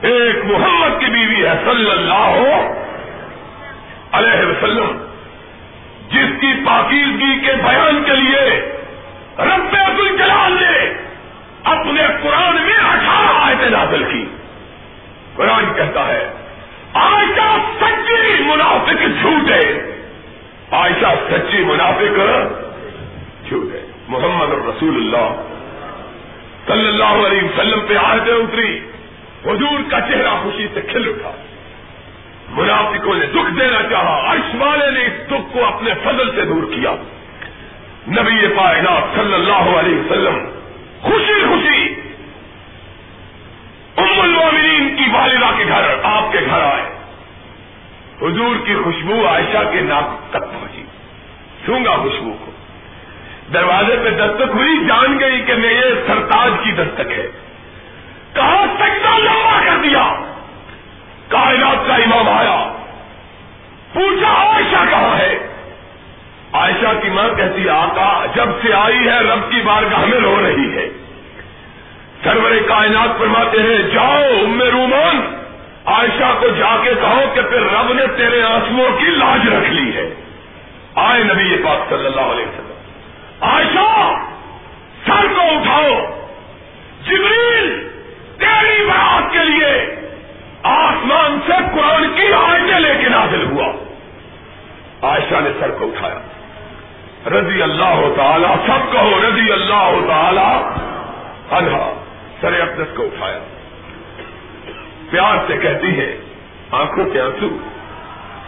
[0.00, 2.52] ایک محمد کی بیوی ہے صلی اللہ
[4.12, 5.06] علیہ وسلم،
[6.08, 8.72] جس کی پاکیزگی کے بیان کے لیے
[9.38, 11.04] رب الجلال نے
[11.64, 14.26] اپنے قرآن میں اٹھارہ آیتیں نازل کی۔
[15.36, 16.33] قرآن کہتا ہے
[16.94, 19.60] آئشہ سچی منافق جھوٹے۔
[20.70, 22.16] عائشہ سچی منافق
[23.48, 25.42] جھوٹے۔ محمد رسول اللہ
[26.66, 28.80] صلی اللہ علیہ وسلم پہ آیتیں اتری۔
[29.46, 31.30] حضور کا چہرہ خوشی سے کھل اٹھا۔
[32.48, 36.62] منافقوں نے دکھ دینا چاہا۔ عرش والے نے اس دکھ کو اپنے فضل سے دور
[36.62, 36.94] کیا۔
[38.08, 40.38] نبی کائنات صلی اللہ علیہ وسلم
[41.00, 41.94] خوشی خوشی۔
[43.96, 46.83] ام المومنین کی والدہ کے گھر، آپ کے گھر آئے۔
[48.22, 50.84] حضور کی خوشبو عائشہ کے ناک تک پہنچی۔
[51.66, 52.50] سونگا خوشبو کو؟
[53.54, 57.26] دروازے پہ دستک ہوئی، جان گئی کہ میں یہ سرتاج کی دستک ہے۔
[58.34, 60.14] کہا سکتا لمبا کر دیا۔
[61.28, 62.72] کائنات کا امام آیا۔
[63.92, 65.38] پوچھا، عائشہ کہاں ہے؟
[66.52, 70.76] عائشہ کی ماں کہتی، آقا، جب سے آئی ہے، رب کی بارگاہ میں رو رہی
[70.76, 70.88] ہے۔
[72.24, 75.33] سرور کائنات فرماتے ہیں، جاؤ، ام رومان
[75.86, 79.96] عائشہ کو جا کے کہو کہ پھر رب نے تیرے آنسو کی لاج رکھ لی
[79.96, 80.14] ہے۔
[80.94, 82.74] آئے نبی یہ بات صلی اللہ علیہ وسلم۔
[83.40, 84.14] عائشہ،
[85.06, 85.90] سر کو اٹھاؤ۔
[87.04, 87.88] جبریل،
[88.38, 89.96] تیری بات کے لیے
[90.62, 93.72] آسمان سے قرآن کی آیتیں لے کے نازل ہوا۔
[95.02, 96.18] عائشہ نے سر کو اٹھایا۔
[97.30, 100.80] رضی اللہ تعالی، سب کہو رضی اللہ تعالی،
[101.50, 102.02] انہا،
[102.40, 103.38] سر اقدس کو اٹھایا۔
[105.14, 106.16] پیار سے کہتی ہے،
[106.70, 107.46] آنکھوں کے آنسو،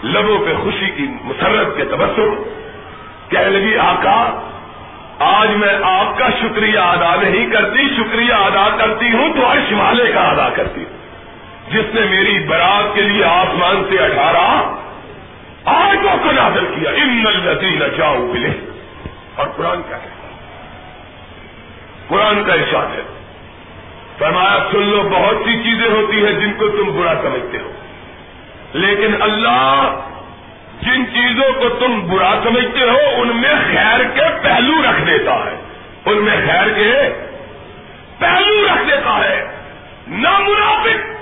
[0.05, 2.35] لبوں پہ خوشی کی مسرت کے تبسم،
[3.29, 4.41] کہنے لگی، آقا،
[5.19, 10.13] آج میں آپ کا شکریہ ادا نہیں کرتی، شکریہ ادا کرتی ہوں، تو عرش والے
[10.13, 10.97] کا ادا کرتی ہوں۔
[11.71, 14.75] جس نے میری برات کے لیے آسمان سے اٹھارا
[15.65, 18.51] آجوں کو نازل کیا، ان الذین جاؤ ملے
[19.35, 20.09] اور قرآن کیا ہے؟
[22.09, 23.16] قرآن کا ارشاد ہے
[24.19, 27.73] فرمایا، سن لو، بہت سی چیزیں ہوتی ہیں جن کو تم برا سمجھتے ہو۔
[28.73, 30.01] لیکن اللہ
[30.83, 35.57] جن چیزوں کو تم برا سمجھتے ہو، ان میں خیر کے پہلو رکھ دیتا ہے۔
[36.07, 36.93] ان میں خیر کے
[38.19, 39.47] پہلو رکھ دیتا ہے۔
[40.09, 41.17] نہ منافق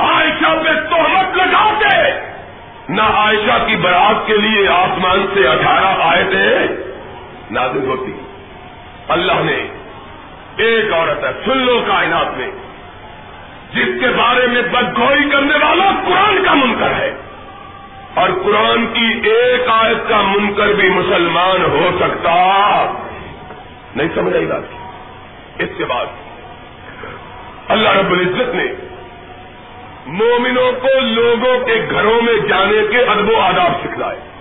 [0.00, 2.10] عائشہ پہ تہمت لگاتے۔
[2.88, 6.58] نہ عائشہ کی برات کے لیے آسمان سے اٹھارہ آئے تھے
[7.50, 8.12] نازل ہوتی۔
[9.08, 9.83] اللہ نے
[10.56, 12.50] ایک عورت ہے سن لو کائنات میں،
[13.72, 17.14] جس کے بارے میں بدگوئی کرنے والا قرآن کا منکر ہے۔
[18.14, 22.34] اور قرآن کی ایک آیت کا منکر بھی مسلمان ہو سکتا۔
[23.96, 24.62] نہیں سمجھ آئی بات۔
[25.58, 26.06] اس کے بعد
[27.68, 28.64] اللہ رب العزت نے
[30.06, 34.33] مومنوں کو لوگوں کے گھروں میں جانے کے ادب و آداب سکھلائے۔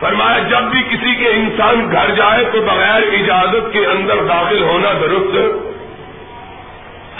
[0.00, 4.92] فرمایا، جب بھی کسی کے انسان گھر جائے تو بغیر اجازت کے اندر داخل ہونا
[4.92, 5.36] درست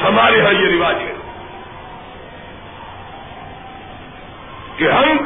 [0.03, 1.13] ہمارے یہاں یہ رواج ہے
[4.77, 5.17] کہ ہم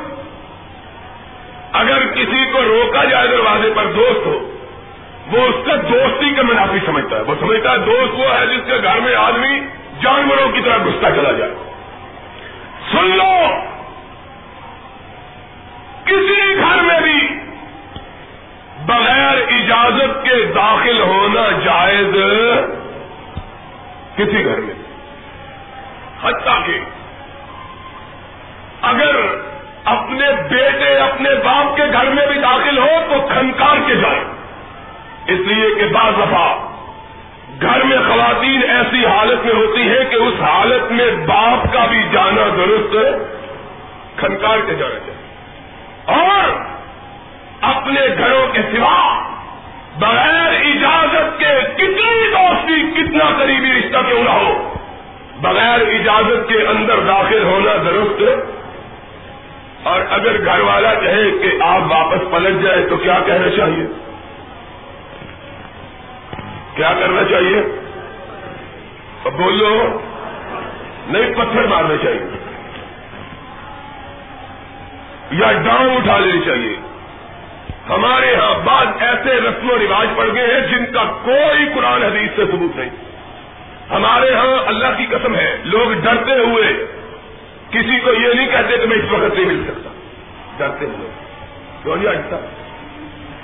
[1.72, 4.52] اگر کسی کو روکا جائے دروازے پر دوست ہو،
[5.32, 8.60] وہ اس کا دوستی کا منافی سمجھتا ہے۔ وہ سمجھتا ہے، دوست وہ ہے جس
[8.66, 9.60] کے گھر میں آدمی
[10.02, 11.50] جانوروں کی طرح گھستا چلا جائے۔
[12.92, 13.48] سن لو،
[16.04, 17.21] کسی گھر میں بھی
[18.86, 22.14] بغیر اجازت کے داخل ہونا جائز
[24.16, 24.74] کسی گھر میں
[26.22, 26.80] حتیٰ کہ
[28.82, 29.16] اگر
[29.84, 34.24] اپنے بیٹے اپنے باپ کے گھر میں بھی داخل ہو تو کھنکار کے جائیں
[35.26, 36.68] اس لیے کہ بعض دفعہ
[37.60, 42.02] گھر میں خواتین ایسی حالت میں ہوتی ہے کہ اس حالت میں باپ کا بھی
[42.12, 42.96] جانا درست
[44.18, 45.22] کھنکار کے جانا چاہیے۔
[46.06, 46.72] اور
[47.62, 49.22] اپنے گھروں کے سوا
[49.98, 54.74] بغیر اجازت کے کتنی دوستی، کتنا قریبی رشتہ کیوں نہ ہو،
[55.40, 58.22] بغیر اجازت کے اندر داخل ہونا درست
[59.82, 63.86] اور اگر گھر والا کہے کہ آپ واپس پلٹ جائے تو کیا کہنا چاہیے؟
[66.76, 67.62] کیا کرنا چاہیے؟
[69.24, 70.00] بولو،
[71.06, 72.26] نہیں، پتھر مارنا چاہیے
[75.30, 76.91] یا ڈاؤن اٹھا لینی چاہیے۔
[77.94, 82.30] ہمارے ہاں بعض ایسے رسم و رواج پڑ گئے ہیں جن کا کوئی قرآن حدیث
[82.36, 82.90] سے ثبوت نہیں۔
[83.90, 86.86] ہمارے ہاں اللہ کی قسم ہے، لوگ ڈرتے ہوئے
[87.70, 89.90] کسی کو یہ نہیں کہتے کہ میں اس وقت نہیں مل سکتا۔
[90.58, 91.10] ڈرتے ہوئے۔
[91.82, 92.36] کیوں جی نہیں اٹھتا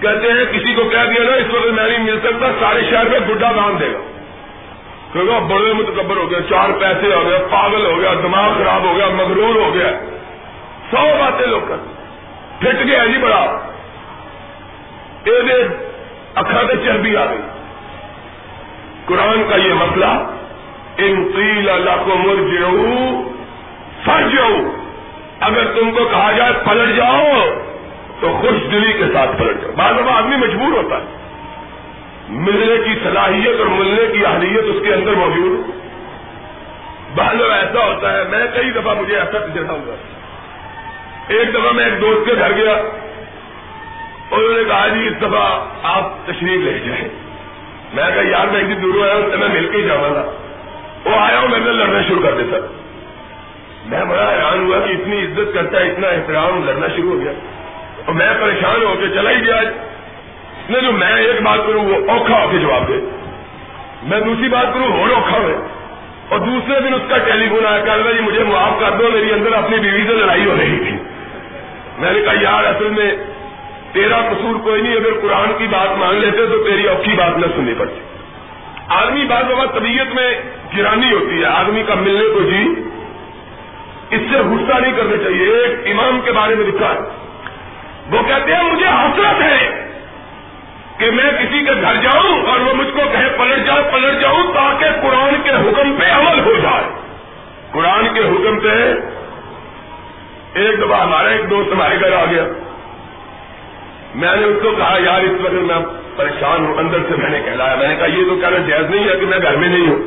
[0.01, 3.05] کہتے ہیں کسی کو کہہ دیا نا، اس وقت میں نہیں مل سکتا، سارے شہر
[3.05, 3.99] میں گڈا باندھ دے گا۔
[5.13, 8.85] کیونکہ جی بڑے متکبر ہو گیا چار پیسے ہو گیا پاگل ہو گیا، دماغ خراب
[8.85, 9.91] ہو گیا، مغرور ہو گیا۔
[10.91, 11.77] سو باتیں لوگ کر
[12.59, 13.68] پھٹ گیا جی بڑا۔
[16.35, 17.41] اکھا سے چربی آ گئی۔
[19.07, 20.31] قرآن کا یہ مسئلہ،
[20.99, 22.35] ان قیل اللہ کو مر
[24.37, 24.57] جاؤ
[25.41, 27.41] اگر تم کو کہا جائے پلٹ جاؤ،
[28.21, 31.05] تو خوش دلی کے ساتھ پلٹ جاؤ۔ بعض دفعہ آدمی مجبور ہوتا ہے۔
[32.29, 35.71] ملنے کی صلاحیت اور ملنے کی اہلیت اس کے اندر موجود
[37.15, 39.95] بعض دفعہ ایسا ہوتا ہے، میں کئی دفعہ مجھے ایسا تجربہ ہوا
[41.29, 42.75] ایک دفعہ میں ایک دوست کے گھر گیا۔
[44.31, 47.09] انہوں نے کہا جی اس دفعہ آپ تشریف لے جائیں۔
[47.95, 50.15] میں کہا یار میں ایک دن دور آیا ہوں تو میں مل کے ہی جاؤں
[50.15, 50.31] گا۔
[51.05, 52.57] وہ آیا ہوں میں نے لڑنا شروع کر دیتا۔
[53.87, 57.33] میں بڑا حیران ہوا کہ اتنی عزت کرتا ہے، اتنا احترام، لڑنا شروع ہو گیا۔
[58.07, 59.61] اور میں پریشان ہو کے چلا ہی گیا۔
[60.69, 63.11] نہیں جو میں ایک بات کروں، وہ اوکھا ہو کے جواب دے۔
[64.03, 65.55] میں دوسری بات کروں اور اوکھا ہوئے
[66.29, 69.33] اور دوسرے دن اس کا ٹیلی فون آیا کہ جی مجھے معاف کر دو، میری
[69.33, 70.97] اندر اپنی بیوی سے لڑائی ہو رہی تھی۔
[71.99, 73.17] میں نے کہا یار اصل میں
[73.93, 77.47] تیرا قصور کوئی نہیں، اگر قرآن کی بات مان لیتے تو تیری اوکھی بات نہ
[77.47, 78.01] سننی پڑتی۔
[78.89, 80.35] آدمی بعض اوقات طبیعت میں
[80.77, 82.75] گرانی ہوتی ہے، آدمی کا ملنے کو جی
[84.11, 86.99] اس سے غصہ نہیں کرنا چاہیے، ایک امام کے بارے میں لکھا ہے۔
[88.11, 89.85] وہ کہتے ہیں، مجھے حسرت ہے
[90.99, 94.43] کہ میں کسی کے گھر جاؤں اور وہ مجھ کو کہے، پلٹ جاؤ پلٹ جاؤں
[94.55, 96.85] تاکہ قرآن کے حکم پہ عمل ہو جائے۔
[97.73, 98.95] قرآن کے حکم پہ
[100.55, 102.45] ایک دفعہ ہمارا ایک دوست ہمارے گھر آ گیا۔
[104.15, 105.75] میں نے اس کو کہا، یار، اس وقت میں
[106.17, 109.09] پریشان ہوں، اندر سے میں نے کہلایا۔ میں نے کہا، یہ تو کہنا جائز نہیں
[109.09, 109.99] ہے کہ میں گھر میں نہیں ہوں۔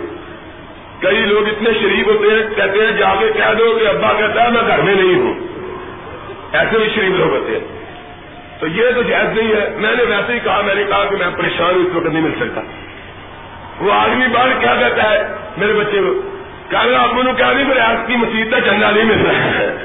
[1.01, 4.43] کئی لوگ اتنے شریف ہوتے ہیں، کہتے ہیں، جا کے کہہ دو کہ ابا کہتا
[4.43, 5.33] ہے میں گھر میں نہیں ہوں۔
[6.51, 7.81] ایسے بھی شریف لوگ ہوتے ہیں۔
[8.59, 11.15] تو یہ تو جائز نہیں ہے۔ میں نے ویسے ہی کہا، میں نے کہا کہ
[11.15, 12.61] میں پریشان ہوں، اس وقت نہیں مل سکتا۔
[13.79, 15.21] وہ آدمی باہر کیا کہتا ہے؟
[15.57, 16.37] میرے بچے کو
[16.69, 19.75] کہا آپ کو کیا نہیں، میرے آج کی مسیح کا چندہ نہیں مل رہا ہے۔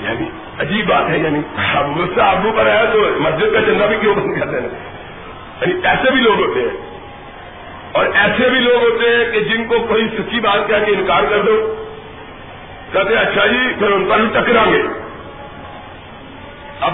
[0.00, 0.24] یعنی
[0.60, 1.40] عجیب بات ہے یعنی
[1.74, 4.68] اب مجھ سے آبو پر آیا تو مسجد کا چندہ بھی کیوں بند کرتے ہیں
[5.60, 6.94] یعنی ایسے بھی لوگ ہوتے ہیں۔
[7.92, 11.22] اور ایسے بھی لوگ ہوتے ہیں کہ جن کو کوئی سچی بات کہہ کے انکار
[11.30, 11.74] کر دو،
[12.92, 14.82] کہتے اچھا جی پھر ان پر ٹکرا گے۔
[16.80, 16.92] اب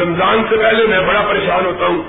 [0.00, 2.02] رمضان سے پہلے میں بڑا پریشان ہوتا ہوں۔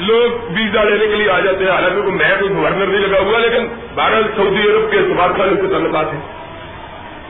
[0.00, 3.38] لوگ ویزا لینے کے لیے آ جاتے ہیں، حالانکہ میں کوئی گورنر نہیں لگا ہوا،
[3.38, 6.20] لیکن بارہ سعودی عرب کے اعتبار خان سے تعلقات ہیں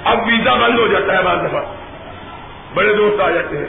[0.05, 1.63] اب ویزا بند ہو جاتا ہے بعض دفعہ۔
[2.77, 3.67] بڑے دوست آ جاتے ہیں۔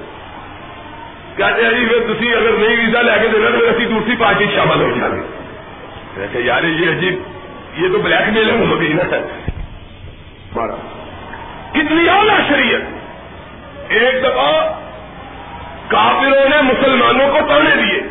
[1.37, 4.45] کہتے ہیں جی پھر تھی اگر نئی ویزا لے کے دینا تو اسی دوسری پارٹی
[4.55, 7.19] شامل ہو جائے کہ یار، یہ عجیب
[7.77, 9.17] یہ تو بلیک میل ہو گئی نا۔
[11.71, 12.81] کتنی اعلیٰ شریعت۔
[13.89, 14.81] ایک دفعہ
[15.87, 18.01] کافروں نے مسلمانوں کو تانے دیے۔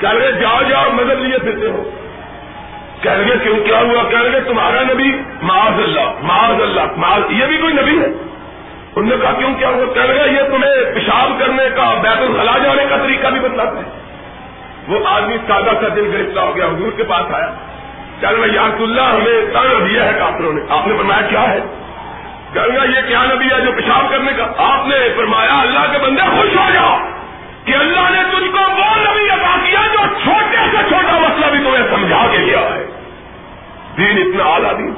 [0.00, 1.90] کہہ رہے جاؤ جاؤ مدد لیے پھرتے ہو
[3.00, 7.46] کہہ رہے، کیوں، کیا ہوا؟ کہہ رہے، تمہارا نبی، معاذ اللہ معاذ اللہ، معاذ، یہ
[7.46, 8.33] بھی کوئی نبی ہے؟
[8.96, 12.58] انہوں نے کہا، کیوں کیا ہوا کہہ رہے یہ تمہیں پیشاب کرنے کا، بیت الخلا
[12.64, 14.04] جانے کا طریقہ بھی بتلاتے ہیں.
[14.88, 17.54] وہ آدمی سادہ کا دل گرفتار ہو گیا، حضور کے پاس آیا۔
[18.20, 21.60] کہہ رہے یاس اللہ ہمیں تانا دیا ہے کافروں نے۔ آپ نے فرمایا، کیا ہے؟
[22.52, 25.98] کہہ رہے یہ کیا نبی ہے جو پیشاب کرنے کا؟ آپ نے فرمایا، اللہ کے
[25.98, 26.98] بندے خوش ہو جاؤ
[27.64, 31.58] کہ اللہ نے تجھ کو وہ نبی عطا کیا جو چھوٹے سے چھوٹا مسئلہ بھی
[31.58, 32.86] تمہیں سمجھا کے لیا ہے۔
[33.96, 34.94] دین اتنا اعلیٰ دین،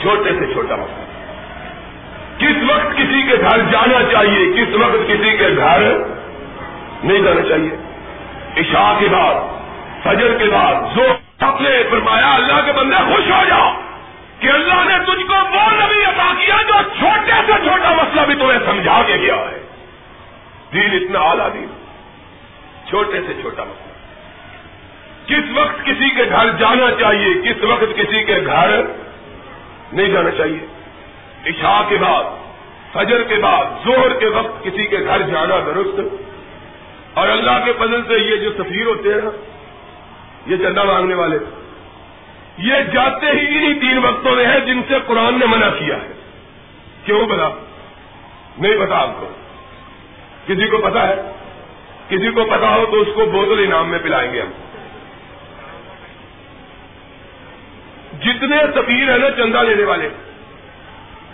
[0.00, 1.01] چھوٹے سے چھوٹا مسئلہ۔
[2.92, 5.98] وقت کسی کے گھر جانا چاہیے، کس وقت کسی کے گھر
[7.04, 7.76] نہیں جانا چاہیے۔
[8.56, 9.34] عشاء کے بعد،
[10.02, 11.02] فجر کے بعد جو
[11.40, 13.72] اپنے فرمایا، اللہ کے بندے خوش ہو جاؤ
[14.38, 18.34] کہ اللہ نے تجھ کو وہ نبی عطا کیا جو چھوٹے سے چھوٹا مسئلہ بھی
[18.34, 19.66] تمہیں سمجھا کے گیا ہے۔
[20.72, 21.66] دین اتنا اعلیٰ دین،
[22.88, 23.92] چھوٹے سے چھوٹا مسئلہ۔
[25.26, 28.82] کس وقت کسی کے گھر جانا چاہیے، کس وقت کسی کے گھر
[29.92, 30.66] نہیں جانا چاہیے۔
[31.46, 32.24] عشاء کے بعد
[32.92, 36.00] فجر کے بعد زہر کے وقت کسی کے گھر جانا درست۔
[37.14, 39.30] اور اللہ کے فضل سے یہ جو سفیر ہوتے ہیں
[40.46, 41.38] یہ چندہ مانگنے والے،
[42.58, 46.12] یہ جاتے ہی انہیں تین وقتوں میں ہیں جن سے قرآن نے منع کیا ہے۔
[47.04, 47.48] کیوں بتا
[48.58, 49.28] نہیں پتا آپ کو۔
[50.46, 51.14] کسی کو پتا ہے؟
[52.08, 54.50] کسی کو پتا ہو تو اس کو بوتل انعام میں پلائیں گے ہم۔
[58.18, 60.08] جتنے سفیر ہیں نا چندہ لینے والے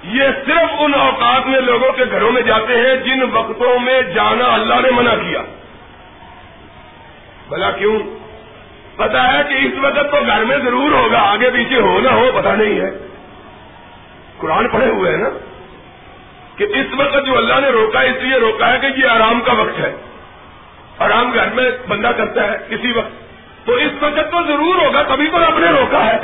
[0.04, 4.54] یہ صرف ان اوقات میں لوگوں کے گھروں میں جاتے ہیں جن وقتوں میں جانا
[4.54, 5.42] اللہ نے منع کیا۔
[7.48, 7.98] بلا کیوں؟
[8.96, 12.30] پتا ہے کہ اس وقت تو گھر میں ضرور ہوگا، آگے پیچھے ہو نہ ہو
[12.34, 12.90] پتا نہیں ہے۔
[14.38, 15.28] قرآن پڑے ہوئے ہیں نا
[16.56, 19.52] کہ اس وقت جو اللہ نے روکا، اس لیے روکا ہے کہ یہ آرام کا
[19.52, 19.96] وقت ہے۔
[20.98, 23.28] آرام گھر میں بندہ کرتا ہے کسی وقت۔
[23.66, 26.18] تو اس وقت تو ضرور ہوگا، تبھی تو آپ نے روکا ہے۔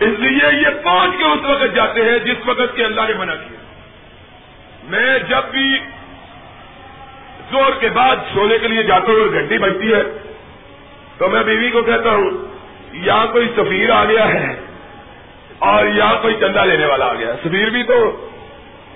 [0.00, 3.34] اس لیے یہ پانچ کے اس وقت جاتے ہیں جس وقت کے اللہ نے منع
[3.34, 3.58] کیا۔
[4.84, 5.78] میں جب بھی
[7.50, 10.02] زور کے بعد سونے کے لیے جاتا ہوں گھنٹی بجتی ہے،
[11.18, 12.30] تو میں بیوی کو کہتا ہوں،
[12.92, 14.60] یا کوئی سفیر آ گیا ہے
[15.58, 18.28] اور یا کوئی چندہ لینے والا آ گیا۔ سفیر بھی تو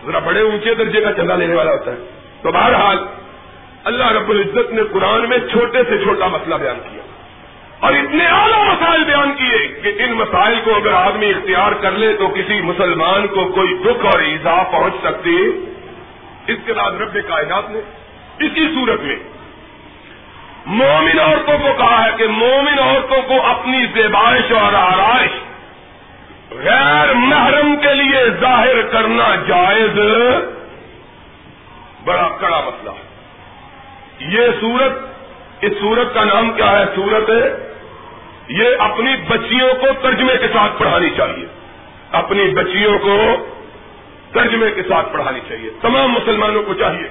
[0.06, 1.96] ذرا بڑے اونچے درجے کا چندہ لینے والا ہوتا ہے۔
[2.42, 2.98] تو بہرحال
[3.84, 6.99] اللہ رب العزت نے قرآن میں چھوٹے سے چھوٹا مسئلہ بیان کیا۔
[7.80, 12.12] اور اتنے اعلیٰ مسائل بیان کیے کہ ان مسائل کو اگر آدمی اختیار کر لے
[12.12, 15.36] تو کسی مسلمان کو کوئی دکھ اور ایزا پہنچ سکتی
[16.46, 17.80] اس کے بعد رب کائنات نے
[18.38, 19.16] اسی صورت میں
[20.66, 25.38] مومن عورتوں کو کہا ہے کہ مومن عورتوں کو اپنی زیبائش اور آرائش
[26.50, 29.98] غیر محرم کے لیے ظاہر کرنا جائز
[32.04, 32.90] بڑا کڑا مسئلہ
[34.36, 37.69] یہ سورت اس سورت کا نام کیا ہے؟ سورت ہے
[38.50, 41.46] یہ اپنی بچیوں کو ترجمے کے ساتھ پڑھانی چاہیے۔
[42.12, 43.46] اپنی بچیوں کو
[44.32, 47.08] ترجمے کے ساتھ پڑھانی چاہیے۔ تمام مسلمانوں کو چاہیے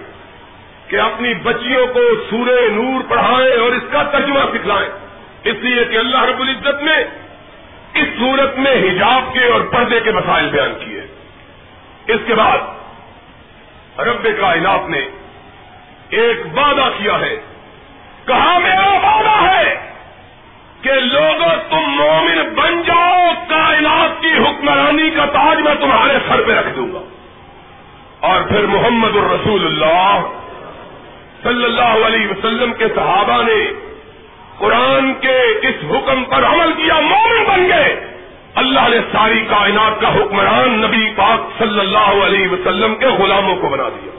[0.88, 2.00] کہ اپنی بچیوں کو
[2.30, 4.90] سورہ نور پڑھائیں اور اس کا ترجمہ سکھلائیں۔
[5.44, 6.98] اس لیے کہ اللہ رب العزت نے
[7.94, 11.02] اس صورت میں حجاب کے اور پردے کے مسائل بیان کیے۔
[12.14, 12.58] اس کے بعد
[14.00, 15.02] رب کائنات نے
[16.10, 17.36] ایک وعدہ کیا ہے۔
[18.28, 19.90] کہا میرا وعدہ ہے؟
[20.82, 26.52] کہ لوگوں، تم مومن بن جاؤ، کائنات کی حکمرانی کا تاج میں تمہارے سر پہ
[26.52, 27.00] رکھ دوں گا۔
[28.20, 30.20] اور پھر محمد الرسول اللہ
[31.44, 33.74] صلی اللہ علیہ وسلم کے صحابہ نے
[34.58, 38.08] قرآن کے اس حکم پر عمل کیا، مومن بن گئے۔
[38.56, 43.70] اللہ نے ساری کائنات کا حکمران نبی پاک صلی اللہ علیہ وسلم کے غلاموں کو
[43.70, 44.12] بنا دیا۔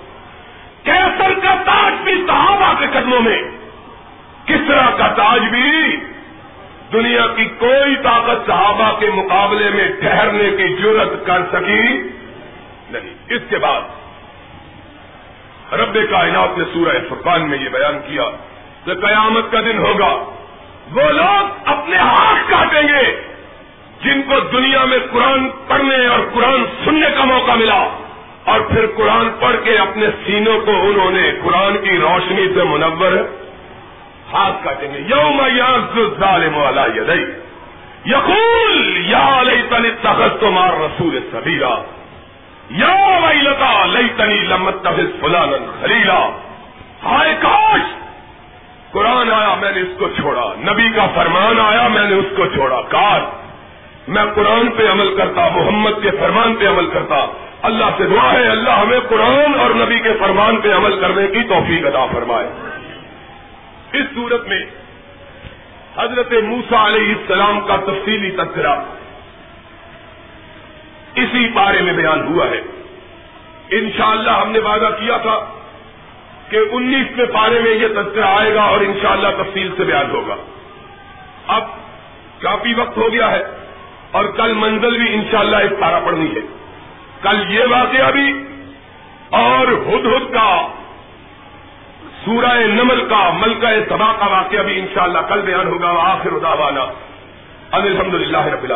[0.83, 3.43] کیسر کا تاج بھی صحابہ کے قدموں میں
[4.47, 5.97] کس طرح کا تاج بھی
[6.93, 12.03] دنیا کی کوئی طاقت صحابہ کے مقابلے میں ٹھہرنے کی ضرورت کر سکی؟
[12.91, 13.15] نہیں.
[13.29, 13.81] اس کے بعد
[15.73, 18.25] رب کائنات نے سورہ فرقان میں یہ بیان کیا
[18.85, 20.25] کہ قیامت کا دن ہوگا،
[20.93, 23.21] وہ لوگ اپنے ہاتھ کاٹیں گے،
[24.05, 27.89] جن کو دنیا میں قرآن پڑھنے اور قرآن سننے کا موقع ملا۔
[28.45, 33.13] اور پھر قرآن پڑھ کے اپنے سینوں کو انہوں نے قرآن کی روشنی سے منور
[34.33, 35.43] ہاتھ کاٹیں گے۔ یوم
[36.21, 37.25] ظالم والا یدئی
[38.07, 41.75] یقول، یا لئی تنی تخت تو مار رسول سبیرا
[42.71, 44.89] یا وئی لتا لئی تنی لمت
[45.21, 45.51] فلان
[45.81, 46.29] خلیلا۔
[47.05, 47.81] ہائے کاش!
[48.93, 52.47] قرآن آیا میں نے اس کو چھوڑا۔ نبی کا فرمان آیا میں نے اس کو
[52.47, 53.23] چھوڑا۔ کاش!
[54.09, 57.27] میں قرآن پہ عمل کرتا، محمد کے فرمان پہ عمل کرتا۔
[57.63, 61.43] اللہ سے دعا ہے، اللہ ہمیں قرآن اور نبی کے فرمان پہ عمل کرنے کی
[61.49, 62.47] توفیق ادا فرمائے۔
[63.93, 64.63] اس صورت میں
[65.97, 68.77] حضرت موسا علیہ السلام کا تفصیلی تذکرہ
[71.15, 72.61] اسی بارے میں بیان ہوا ہے۔
[73.71, 75.51] انشاءاللہ ہم نے وعدہ کیا تھا
[76.49, 80.37] کہ انیسویں پارے میں یہ تذکرہ آئے گا اور انشاءاللہ تفصیل سے بیان ہوگا۔
[81.47, 81.65] اب
[82.41, 83.43] کافی وقت ہو گیا ہے
[84.11, 86.41] اور کل منزل بھی انشاءاللہ ایک پارا پڑنی ہے۔
[87.23, 88.45] کل یہ واقعہ بھی
[89.31, 90.69] اور ہد ہد کا
[92.25, 96.85] سورہ نمل کا ملکہ سبا کا واقعہ بھی انشاءاللہ کل بیان ہوگا آخر ادا والا
[97.71, 98.73] الحمد للہ رب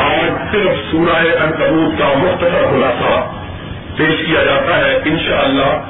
[0.00, 3.32] آج صرف سورہ انکبوت کا مختصر خلاصہ
[3.96, 5.82] پیش کیا جاتا ہے انشاءاللہ۔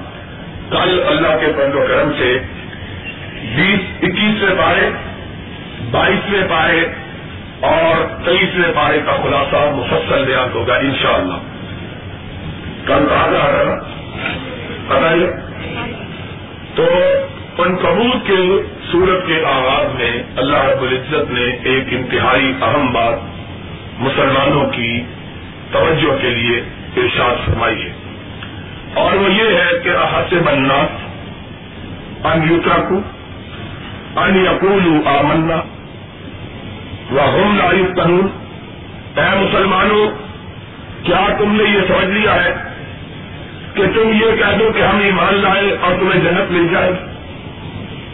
[0.70, 2.38] کل اللہ کے پند و کرم سے
[3.56, 4.90] بیس، اکیسویں پارے،
[5.90, 6.86] بائیسویں پارے
[7.60, 11.34] اور تیئیسویں پارے کا خلاصہ مفصل بیان ہوگا انشاءاللہ۔
[12.86, 14.00] کل آ رہا
[14.91, 15.26] پتا ہے
[16.74, 16.84] تو
[17.59, 18.36] ان کبوت کے
[18.93, 23.14] سورت کے آغاز میں اللہ رب العزت نے ایک انتہائی اہم بات
[23.99, 25.03] مسلمانوں کی
[25.72, 26.62] توجہ کے لیے
[26.97, 27.93] ارشاد فرمائی ہے۔
[28.95, 30.86] اور وہ یہ ہے کہ احاطے بننا
[32.24, 33.01] ان یوترا کو
[34.20, 35.57] ان یقول آمنا
[37.12, 38.26] ہوم لائی قانون
[39.16, 40.11] اے مسلمانوں،
[41.03, 42.69] کیا تم نے یہ سمجھ لیا ہے
[43.80, 46.92] کہ تم یہ کہہ دو کہ ہم ایمان لائے اور تمہیں جنت مل جائے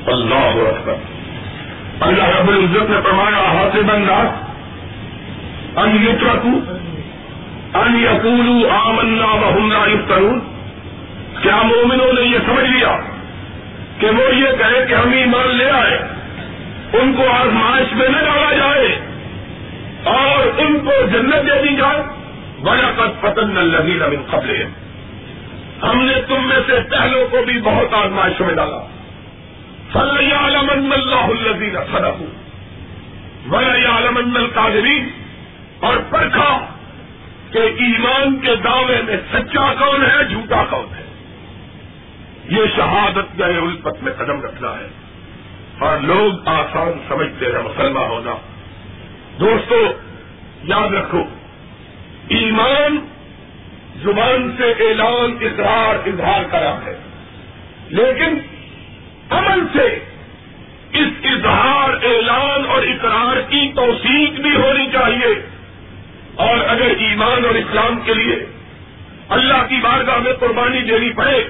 [0.06, 0.94] اللہ اکبر۔
[2.00, 4.30] اللہ رب العزت نے فرمایا ہاتھ بندہ
[5.80, 6.74] ان یترکو،
[7.74, 10.40] ان یقولو آمنا وهم لا یفتنون
[11.42, 12.96] کیا مومنوں نے یہ سمجھ لیا
[13.98, 15.98] کہ وہ یہ کہے کہ ہم ایمان لے آئے،
[16.92, 18.98] ان کو آزمائش میں نہ ڈالا جائے
[20.04, 22.02] اور ان کو جنت دے دی جائے۔
[22.62, 23.98] بڑا قد پتن نہ لگی
[24.30, 24.64] قبل
[25.83, 28.87] ہم نے تم میں سے پہلوں کو بھی بہت آزمائش میں ڈالا۔
[29.93, 32.22] فل عالم اللہ الزین صدق
[33.49, 35.09] بڑا عالم القادرین
[35.81, 36.66] اور پرکھا
[37.53, 41.05] کہ ایمان کے دعوے میں سچا کون ہے، جھوٹا کون ہے۔
[42.49, 44.89] یہ شہادت گئے الپت میں قدم رکھنا ہے۔
[45.79, 48.35] اور لوگ آسان سمجھتے ہیں، مسلمان ہونا۔
[49.41, 49.77] دوستو،
[50.64, 51.24] یاد رکھو،
[52.29, 52.99] ایمان
[54.03, 56.99] زبان سے اعلان، اظہار اظہار کرا ہے۔
[57.88, 58.38] لیکن
[59.30, 59.99] عمل سے
[60.92, 65.47] اس اظہار، اعلان اور اقرار کی توثیق بھی ہونی چاہیے۔
[66.34, 68.47] اور اگر ایمان اور اسلام کے لیے
[69.28, 71.49] اللہ کی بارگاہ میں قربانی دینی پڑے،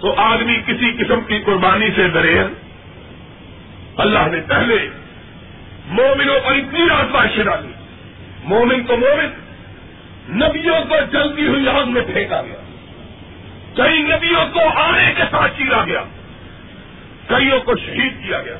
[0.00, 2.46] تو آدمی کسی قسم کی قربانی سے دریل
[3.96, 4.88] اللہ نے پہلے
[5.86, 7.68] مومنوں پر اتنی رات بادشاہ ڈالی
[8.44, 9.49] مومن تو مومن
[10.30, 12.56] نبیوں کو جلتی ہوئی آگ میں پھینکا گیا۔
[13.74, 16.02] کئی نبیوں کو آنے کے ساتھ چیرا گیا۔
[17.26, 18.56] کئیوں کو شہید کیا گیا۔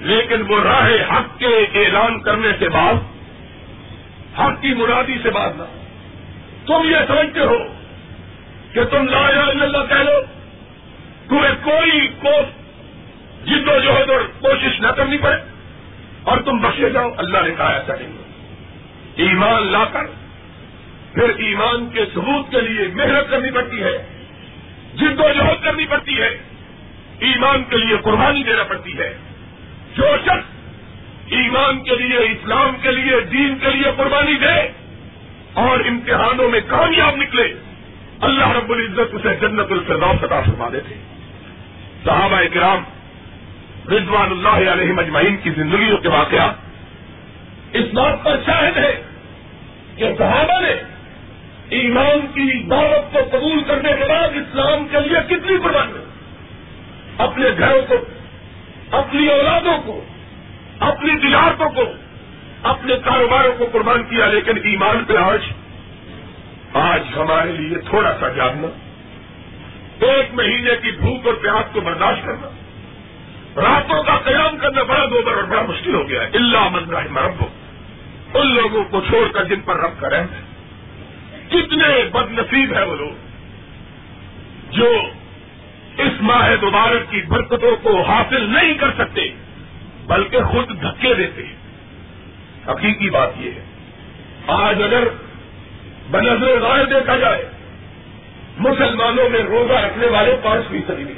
[0.00, 2.94] لیکن وہ راہ حق کے اعلان کرنے کے بعد،
[4.38, 5.62] حق کی مرادی سے بات نہ۔
[6.66, 7.58] تم یہ سمجھتے ہو
[8.72, 10.20] کہ تم لا الہ الا اللہ کہہ لو۔
[11.28, 12.30] تمہیں کوئی کو
[13.44, 15.36] جد و جہد اور کوشش نہ کرنی پڑے۔
[16.22, 18.12] اور تم بخشے جاؤ، اللہ نے کہا ایسا نہیں۔
[19.16, 20.23] ایمان لا کر۔
[21.14, 23.98] پھر ایمان کے ثبوت کے لیے محنت کرنی پڑتی ہے،
[24.94, 26.38] جد و جہد کرنی پڑتی ہے،
[27.18, 29.16] ایمان کے لیے قربانی دینا پڑتی ہے۔
[29.96, 30.54] جو شخص
[31.32, 34.72] ایمان کے لیے، اسلام کے لیے، دین کے لیے قربانی دے
[35.52, 37.54] اور امتحانوں میں کامیاب نکلے،
[38.20, 40.94] اللہ رب العزت اسے جنت الفردوس عطا فرما دیتے۔
[42.04, 42.82] صحابہ کرام
[43.92, 46.54] رضوان اللہ علیہ مجمعین کی زندگیوں کے واقعات
[47.72, 49.02] اس بات پر شاہد ہے
[49.96, 50.93] کہ صحابہ نے
[51.74, 56.04] ایمان کی دعوت کو قبول کرنے کے بعد اسلام کے لیے کتنی قربانی؟
[57.18, 57.94] اپنے گھروں کو،
[58.90, 60.04] اپنی اولادوں کو،
[60.80, 61.84] اپنی تجارتوں کو،
[62.62, 65.40] اپنے کاروباروں کو قربان کیا، لیکن ایمان پہ آج
[66.74, 68.68] آج ہمارے لیے تھوڑا سا جاننا،
[70.06, 72.48] ایک مہینے کی بھوک اور پیاس کو برداشت کرنا،
[73.56, 77.18] راتوں کا قیام کرنا بڑا دوبر اور بڑا مشکل ہو گیا ہے۔ اللہ من رحم
[77.18, 77.44] رب
[78.34, 80.22] ان لوگوں کو چھوڑ کر جن پر رب کریں
[81.48, 83.24] کتنے بد نصیب ہے وہ لوگ
[84.70, 85.02] جو
[85.98, 89.20] اس ماہ مبارک کی برکتوں کو حاصل نہیں کر سکتے،
[90.06, 91.54] بلکہ خود دھکے دیتے ہیں۔
[92.68, 93.64] حقیقی بات یہ ہے۔
[94.46, 95.04] آج اگر
[96.10, 97.48] بنظر غائب دیکھا جائے،
[98.58, 101.14] مسلمانوں میں روزہ رکھنے والے پانچ فیصدی بھی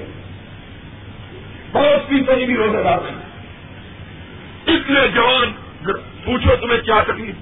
[1.72, 3.26] پانچ فیصدی بھی روزہ دار نہیں
[4.66, 5.52] اس لیے جوان،
[6.24, 7.34] پوچھو تمہیں کیا تکلیف؟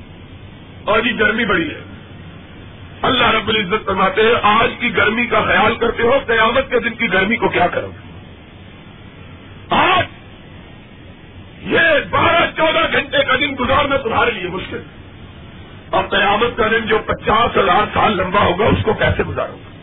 [0.85, 1.94] اور یہ گرمی بڑی ہے۔
[3.05, 6.95] اللہ رب العزت فرماتے ہیں، آج کی گرمی کا خیال کرتے ہو، قیامت کے دن
[6.95, 8.31] کی گرمی کو کیا کرو؟ گے
[9.71, 10.05] آج!
[11.63, 11.81] یہ
[12.11, 14.83] بارہ چودہ گھنٹے کا دن گزارنا تمہارے لیے مشکل۔
[15.91, 19.75] اور قیامت کا دن جو پچاس ہزار سال لمبا ہوگا، اس کو کیسے گزارو گا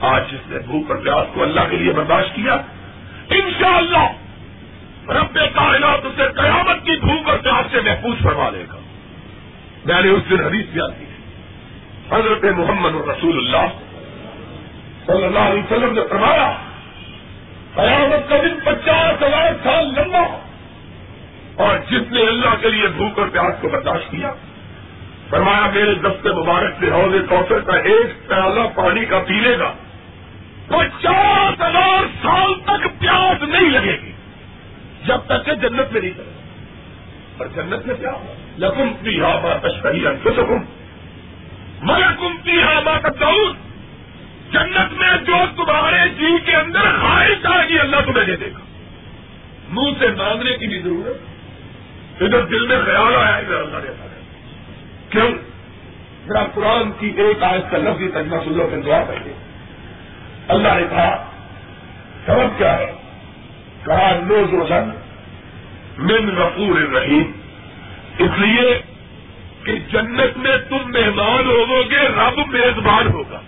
[0.00, 2.54] آج جس نے بھوک اور پیاس کو اللہ کے لیے برداشت کیا،
[3.30, 4.08] انشاءاللہ
[5.08, 8.78] رب کائنات اسے قیامت کی بھوک اور پیاس سے محفوظ فرما لے گا۔
[9.84, 11.13] میں نے اس دن حدیث بیان کی۔
[12.14, 13.66] حضرت محمد رسول اللہ
[15.06, 16.48] صلی اللہ علیہ وسلم نے فرمایا،
[17.74, 20.24] قیامت کا دن پچاس ہزار سال لمبا
[21.64, 24.30] اور جس نے اللہ کے لیے بھوک اور پیاس کو برداشت کیا،
[25.30, 29.72] فرمایا، میرے دست مبارک سے حوض کوثر کا ایک پیالہ پانی کا پی لے گا
[30.68, 34.12] پچاس ہزار سال تک پیاس نہیں لگے گی،
[35.06, 36.32] جب تک کہ جنت میں نہیں کرے
[37.38, 38.12] اور جنت میں کیا
[38.58, 40.64] لکم پی ہا بات اشکری انکم
[41.82, 43.22] ملکم پی ہا بات
[44.52, 48.58] جنت میں جو تمہارے جی کے اندر خواہش آئے گی، اللہ تمہیں دے دے گا۔
[49.68, 51.16] منہ سے مانگنے کی بھی ضرورت۔
[52.22, 54.20] ادھر دل میں خیال آیا، ادھر اللہ دیتا ہے
[55.10, 55.28] کیوں؟
[56.28, 59.28] ذرا قرآن کی ایک آیت کا لفظ تجمہ سلو کے دعا کر
[60.48, 61.30] اللہ نے کہا،
[62.26, 62.92] سبب کیا ہے؟
[63.84, 64.90] کہا، نوز روشن
[65.98, 67.32] من رفور رحیم۔
[68.18, 68.93] اس لیے
[69.64, 73.40] کہ جنت میں تم مہمان ہوو گے، رب میزبان ہوگا۔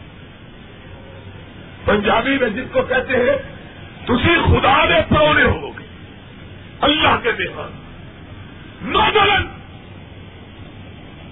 [1.84, 3.56] پنجابی میں جس کو کہتے ہیں
[4.06, 5.84] تھی خدا میں پرونے ہو گے۔
[6.80, 7.82] اللہ کے مہمان۔
[8.82, 9.46] نوجوان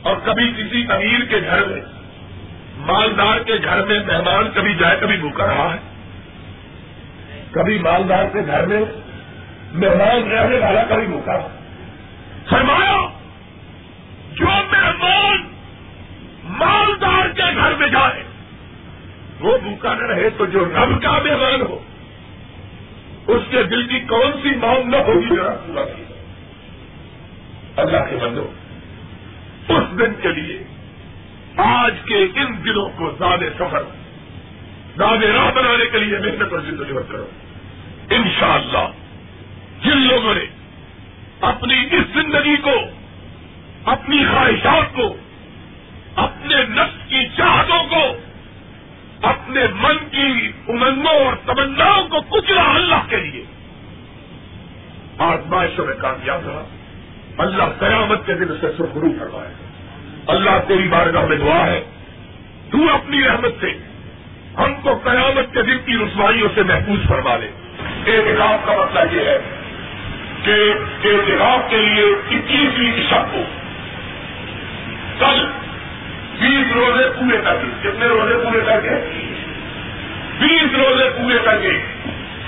[0.02, 1.80] اور کبھی کسی امیر کے گھر میں،
[2.76, 5.78] مالدار کے گھر میں مہمان کبھی جائے، کبھی بھوکا رہا ہے۔
[7.50, 8.80] کبھی مالدار کے گھر میں
[9.72, 11.48] مہمان رہنے والا کبھی بھوکا
[12.50, 12.96] فرمایا،
[14.32, 14.46] جو
[15.04, 15.48] مہمان
[16.44, 18.22] مالدار کے گھر میں جائے؟
[19.40, 21.78] وہ بھوکا نہ رہے تو جو رب کا مہمان ہو،
[23.26, 25.84] اس کے دل کی کون سی مانگ نہ ہوگی ذرا پورا
[27.76, 28.52] اللہ کے بندو
[29.68, 30.64] اس دن کے لیے
[31.56, 33.82] آج کے ان دنوں کو زیادہ سفر
[34.96, 37.26] زیادہ راہ بنانے کے لیے محنت اور جدوجہد کرو۔
[38.10, 38.88] انشاءاللہ
[39.84, 40.44] جن لوگوں نے
[41.40, 42.74] اپنی اس زندگی کو
[43.84, 45.16] اپنی خواہشات کو،
[46.16, 48.16] اپنے نفس کی چاہتوں کو،
[49.22, 53.44] اپنے من کی امنگوں اور تمناؤں کو کچلا اللہ کے لیے۔
[55.18, 56.64] آزمائشوں میں کامیاب رہا۔
[57.38, 59.54] اللہ قیامت کے دن اسے سرخرو کروائے
[60.26, 61.84] اللہ تیری بارگاہ میں دعا ہے۔
[62.70, 63.78] تو اپنی رحمت سے
[64.58, 67.50] ہم کو قیامت کے دن کی رسوائیوں سے محفوظ فرما لے۔
[68.06, 69.38] احتجاج کا مسئلہ یہ ہے
[70.44, 70.72] کہ
[71.08, 73.42] احتجاج کے لیے اکیسویں شب کو
[75.18, 75.46] کل
[76.40, 78.88] بیس روزے پورے کر کے، کتنے روزے پورے کر کے؟
[80.38, 81.72] بیس روزے پورے کر کے،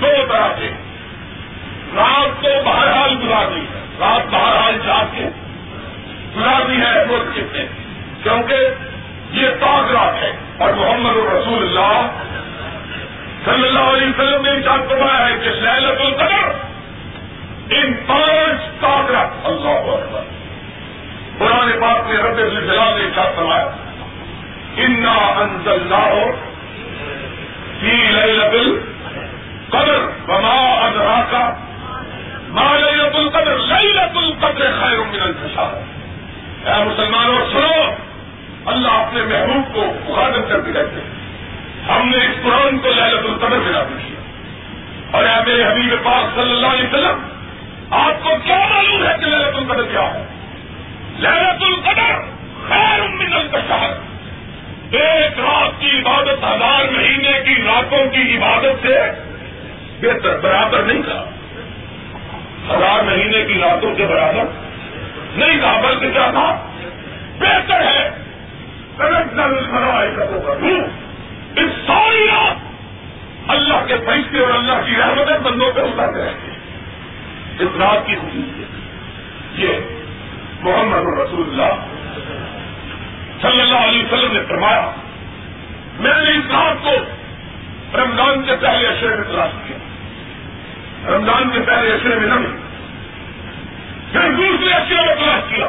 [0.01, 0.71] دو طرح سے
[1.95, 3.65] رات کو بہرحال گزار دی۔
[3.99, 5.23] رات بہرحال جا کے
[6.65, 7.65] بھی ہے وہ کتنے
[8.23, 8.55] کیونکہ
[9.31, 12.07] یہ تاغرات ہے۔ اور محمد رسول اللہ
[13.45, 16.49] صلی اللہ علیہ وسلم نے چاند فرمایا ہے کہ لہلت القدر
[17.69, 20.36] ان پانچ تاغرات اللہ اکبر۔
[21.37, 23.69] قرآن پاک نے رب جلال نے چاند فرمایا،
[24.77, 26.31] انا انزل اللہ
[27.79, 31.43] فی لیلت القدر وما ادراکا
[32.47, 35.75] ما لیلت القدر لیلت القدر خیر من الفشار
[36.65, 37.81] اے مسلمانوں، سنو،
[38.65, 41.11] اللہ اپنے محبوب کو مخاطب کرتے رہتے ہیں،
[41.89, 44.21] ہم نے اس قرآن کو لہلت القدر میں لاگو کیا۔
[45.11, 47.27] اور اے میرے حبیب پاک صلی اللہ علیہ وسلم،
[47.91, 50.26] آپ کو کیا معلوم ہے کہ لہلت القدر کیا ہے؟
[51.19, 52.19] لہلت القدر
[52.67, 53.89] خیر من البشار
[54.91, 58.99] ایک رات کی عبادت ہزار مہینے کی راتوں کی عبادت سے
[60.01, 61.25] بہتر، برابر نہیں تھا۔
[62.69, 64.43] ہزار مہینے کی راتوں کے برابر
[65.35, 66.69] نہیں کہا بلکہ کیا تھا؟
[67.39, 68.09] بہتر ہے۔
[71.55, 72.55] اس ساری رات
[73.47, 76.59] اللہ کے فرشتے اور اللہ کی رحمتیں بندوں پہ اترتے رہتے ہیں۔
[77.59, 78.67] اس رات کی خصوصیت
[79.59, 79.96] یہ
[80.61, 81.85] محمد رسول اللہ
[83.41, 84.91] صلی اللہ علیہ وسلم نے فرمایا،
[85.99, 86.95] میں نے اس رات کو
[87.97, 89.77] رمضان کے پہلے اشرے میں تلاش کیا۔
[91.15, 92.57] رمضان کے پہلے اشرے میں نہیں
[94.11, 95.67] پھر دوسرے اشرے میں تلاش کیا۔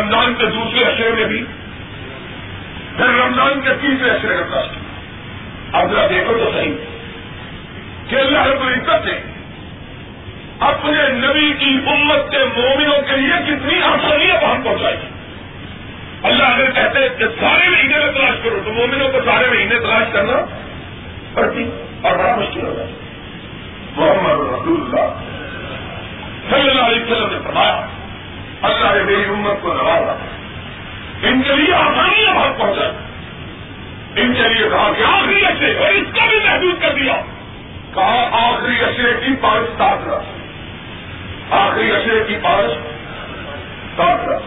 [0.00, 1.44] رمضان کے دوسرے اشرے میں بھی،
[2.96, 6.74] پھر رمضان کے تیسرے اشرے میں تلاش کیا۔ اب ذرا دیکھو تو صحیح،
[8.08, 9.37] کہ اللہ رب العزت نے
[10.60, 14.96] اپنے نبی کی امت کے مومنوں کے لیے کتنی آسانیاں وہاں پہنچائی۔
[16.22, 20.02] اللہ اگر کہتے کہ سارے مہینے میں تلاش کرو تو مومنوں کو سارے مہینے تلاش
[20.12, 20.44] کرنا
[21.34, 21.70] پڑتی
[22.02, 22.92] اور بڑا مشکل ہو جائے۔
[23.96, 25.22] محمد رسول اللہ
[26.50, 27.86] صلی اللہ علیہ وسلم نے فرمایا،
[28.62, 30.12] اللہ نے میری امت کو نوازا۔
[31.22, 32.90] ان کے لیے آسانیاں بہت پہنچائی۔
[34.22, 37.14] ان کے لیے کہا کہ آخری اشرے اور اس کا بھی محدود کر دیا۔
[37.94, 40.37] کہا آخری اشرے کی پانچ سات رکھ
[41.78, 42.70] آخری اشرے کی پانچ
[43.96, 44.46] سات رکھ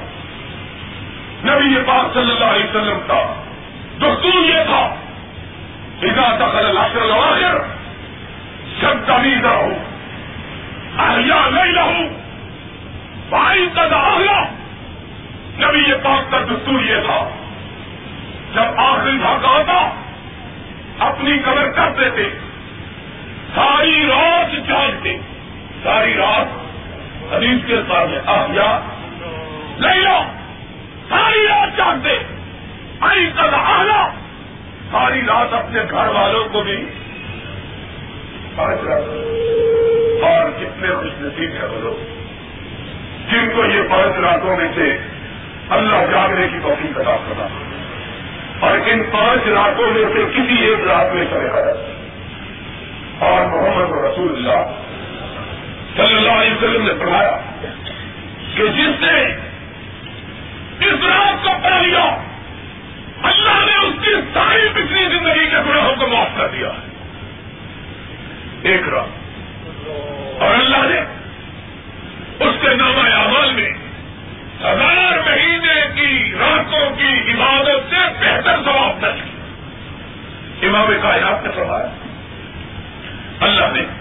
[1.45, 3.21] نبی پاک صلی اللہ علیہ وسلم کا
[3.99, 4.81] دستور یہ تھا
[6.01, 7.57] ادا دخل الاشر الاخر
[8.81, 9.71] سب کبھی نہ ہو
[10.97, 12.07] اہیا نہیں رہوں
[13.29, 14.39] بھائی کا داخلہ
[15.59, 17.29] نبی پاک کا دستور یہ تھا،
[18.53, 19.79] جب آخری بھاگ آتا،
[20.99, 22.29] اپنی قبر کر دیتے،
[23.55, 25.17] ساری رات جانتے
[25.83, 26.60] ساری رات
[27.31, 28.17] حدیث کے سامنے.
[28.25, 28.79] آیا
[29.77, 30.19] لے لو
[31.09, 32.17] ساری رات جانتے
[32.99, 34.09] آئی کل آنا
[34.91, 36.85] ساری رات اپنے گھر والوں کو بھی
[40.21, 41.97] اور کتنے خوش نصیب ہے بولو
[43.31, 44.97] جن کو یہ پانچ راتوں میں سے
[45.69, 47.47] اللہ جاگنے کی توفیق ادا کرنا
[48.59, 51.73] اور ان پانچ راتوں میں سے کسی ایک رات میں کرے گا
[53.19, 54.90] اور محمد رسول اللہ
[55.97, 57.37] صلی اللہ علیہ وسلم نے پڑھایا
[58.55, 59.37] کہ جس نے
[60.85, 62.17] اس رات کو پڑھ لیا،
[63.23, 66.71] اللہ نے اس کی ساری پچھلی زندگی کے گناہوں کو معاف کر دیا۔
[68.61, 69.21] ایک رات۔
[70.41, 70.99] اور اللہ نے
[72.39, 73.69] اس کے نامہ اعمال میں
[74.61, 79.07] ہزار مہینے کی راتوں کی عبادت سے بہتر ثواب نہ
[80.65, 81.87] امام کائنات نے فرمایا،
[83.39, 84.00] اللہ نے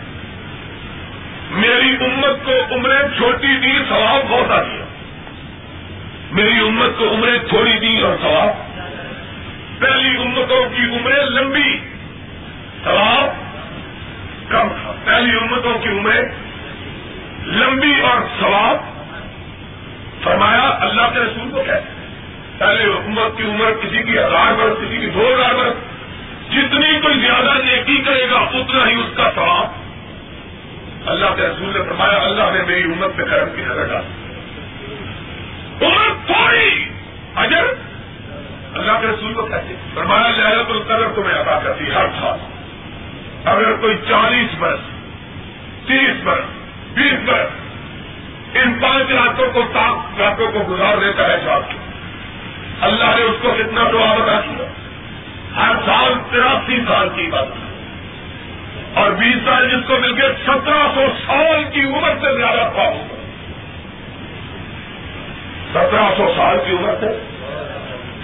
[1.50, 4.84] میری امت کو عمریں چھوٹی دی ثواب بہت آ دیا
[6.32, 8.80] میری امت کو عمریں تھوڑی دی اور ثواب۔
[9.78, 11.78] پہلی امتوں کی عمریں لمبی،
[12.84, 13.30] ثواب
[14.50, 16.22] کم۔ تھا پہلی امتوں کی عمریں
[17.46, 18.76] لمبی اور ثواب۔
[20.24, 22.00] فرمایا، اللہ کے رسول کو کہتے
[22.58, 25.74] پہلے حکومت کی عمر کسی کی ہزار برس، کسی کی دو ہزار برس۔
[26.52, 29.79] جتنی کوئی زیادہ نیکی کرے گا، اتنا ہی اس کا ثواب۔
[31.10, 34.24] اللہ کے رسول نے فرمایا، اللہ نے میری امت پہ کرم کی نظر ڈالی۔
[35.86, 36.88] عمر تھوڑی
[37.34, 37.64] اجر۔
[38.74, 42.38] اللہ کے رسول کو کہتے فرمایا لہرت القدر تمہیں ادا کرتی ہر سال۔
[43.44, 44.80] اگر کوئی چالیس برس،
[45.86, 46.44] تیس برس،
[46.94, 47.48] بیس برس
[48.54, 51.74] ان پانچ راتوں کو، سات راتوں کو گزار دیتا ہے ساتھ
[52.80, 54.66] اللہ نے اس کو کتنا دعا بتا کیا
[55.56, 57.69] ہر سال تراسی سال کی بات۔
[58.94, 63.06] اور بیس سال جس کو مل کے سترہ سو سال کی عمر سے زیادہ پاؤ
[65.70, 67.06] سترہ سو سال کی عمر سے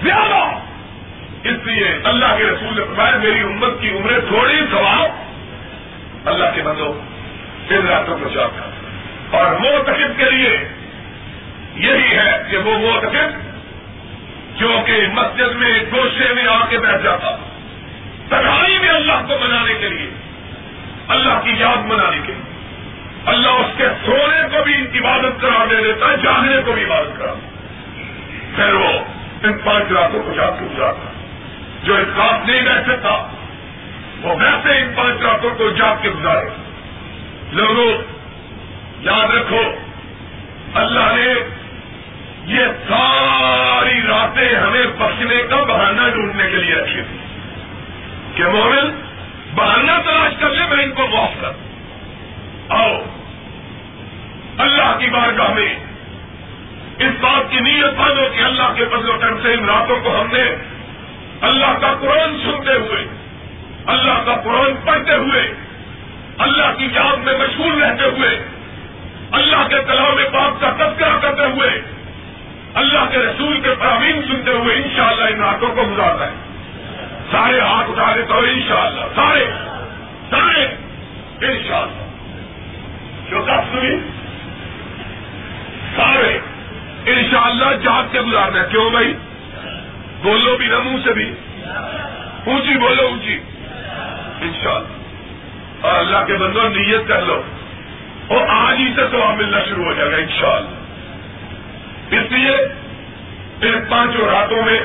[0.02, 0.58] زیادہ۔
[1.48, 5.10] اس لیے اللہ کے رسول نے فرمایا، میری امت کی عمریں تھوڑی سواب
[6.28, 6.92] اللہ کے بندوں
[7.70, 8.70] ان راتوں کو چاہتا
[9.38, 10.68] اور موتقب کے لیے
[11.74, 13.46] یہی ہے کہ وہ موتقب
[14.56, 17.36] جو کہ مسجد میں گوشے میں آ کے بیٹھ جاتا،
[18.28, 20.25] تنہائی میں اللہ کو منانے کے لیے۔
[21.08, 22.56] اللہ کی یاد منانے کے لیے۔
[23.26, 27.18] اللہ اس کے سونے کو بھی عبادت کرا دے دیتا ہے، جاگنے کو بھی عبادت
[27.18, 27.34] کرا
[28.56, 28.88] پھر وہ
[29.42, 31.12] ان پانچ راتوں کو جا کے گزارتا
[31.84, 33.26] جو اس بات نہیں رہ سکتا
[34.22, 36.48] وہ ویسے ان پانچ راتوں کو جاگ کے گزارے۔
[37.52, 38.02] لوگوں
[39.00, 39.62] یاد رکھو،
[40.74, 41.34] اللہ نے
[42.44, 47.18] یہ ساری راتیں ہمیں بخشنے کا بہانہ ڈھونڈنے کے لیے رکھی تھی
[48.34, 49.00] کہ مومن
[49.56, 51.52] بہانہ تلاش کر لے، میں ان کو معاف کر
[52.68, 52.94] آؤ،
[54.58, 55.74] اللہ کی بارگاہ میں
[56.98, 60.20] اس بات کی نیت بانو کہ اللہ کے بدل و کرم سے ان راتوں کو
[60.20, 60.44] ہم نے
[61.40, 63.04] اللہ کا قرآن سنتے ہوئے،
[63.86, 65.42] اللہ کا قرآن پڑھتے ہوئے،
[66.38, 68.30] اللہ کی یاد میں مشغول رہتے ہوئے،
[69.32, 71.70] اللہ کے کلام پاک کا تذکرہ کرتے ہوئے،
[72.74, 76.45] اللہ کے رسول کے فرامین سنتے ہوئے انشاءاللہ ان راتوں کو گزارتا ہے۔
[77.30, 79.00] سارے ہاتھ اٹھا تو انشاءاللہ،
[80.30, 80.64] سارے
[81.46, 82.06] انشاءاللہ۔
[83.30, 83.96] جو کب سنی؟
[85.96, 86.38] سارے،
[87.06, 89.14] انشاءاللہ شاء کے گزارنا کیوں بھائی؟
[90.22, 91.34] بولو بھی نہ منہ سے بھی۔
[92.46, 93.38] اونچی بولو، اونچی۔
[94.40, 94.88] انشاءاللہ۔
[95.80, 97.42] اور اللہ کے بندوں، نیت کر لو۔
[98.28, 100.70] اور آج ہی سے تو ملنا شروع ہو جائے گا، انشاءاللہ۔
[102.16, 102.56] اس لیے،
[103.68, 104.80] ان پانچوں راتوں میں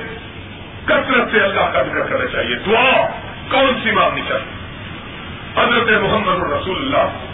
[0.85, 3.07] کثرت سے اللہ کا ذکر کرنا چاہیے۔ دعا
[3.51, 4.61] کون سی مانگنی چاہیے؟
[5.55, 7.25] حضرت محمد الرسول اللہ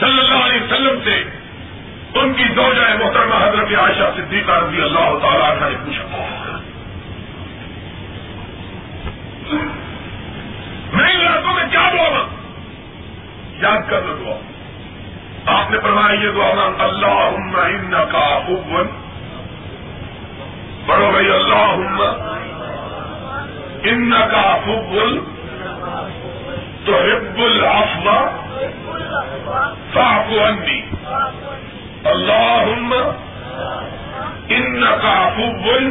[0.00, 1.24] صلی اللہ علیہ وسلم سے
[2.14, 6.58] ان کی دو جائے محترمہ حضرت عائشہ صدیقہ رضی اللہ تعالیٰ نے پوچھا۔
[10.92, 12.26] میں ان میں کیا دعا
[13.58, 14.36] یاد کر لو دعا۔
[15.58, 18.82] آپ نے فرمایا یہ دعا مانگ اللہ کا حکم
[20.86, 21.74] پڑھو بھائی اللہ
[23.82, 25.18] ان کا فبل
[26.84, 28.18] تو ہب الفا
[29.94, 30.80] صاف انی
[32.04, 32.70] اللہ
[34.48, 35.90] ان کا فبل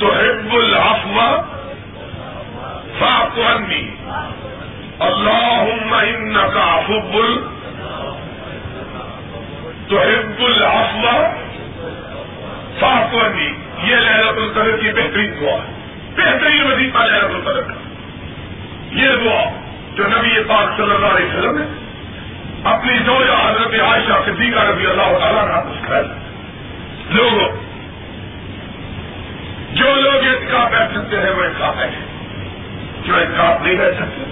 [0.00, 1.30] تو ہب الفا
[2.98, 3.82] صاف انی
[5.00, 5.70] اللہ
[6.02, 7.40] ان کا فبل
[9.88, 10.42] تو ہب
[12.80, 17.72] الفا صافی یہ لہرت القدر کی بہترین دعا ہے۔ بہترین وظیفہ لہرت القدر کا۔
[18.90, 19.44] یہ دعا
[19.94, 21.64] جو نبی پاک صلی اللہ علیہ وسلم نے
[22.64, 23.16] اپنی دو
[23.46, 25.64] حضرت عائشہ صدیقہ رضی اللہ تعالیٰ نے آپ
[27.10, 27.48] لوگوں،
[29.72, 32.06] جو لوگ اتکا بیٹھ سکتے ہیں، وہ اتکا بیٹھے۔
[33.04, 34.24] جو اتکاف نہیں بیٹھ سکتے،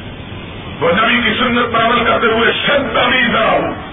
[0.81, 3.91] وہ نبی کی سنت پر عمل کرتے ہوئے شد تمیز رہا ہوں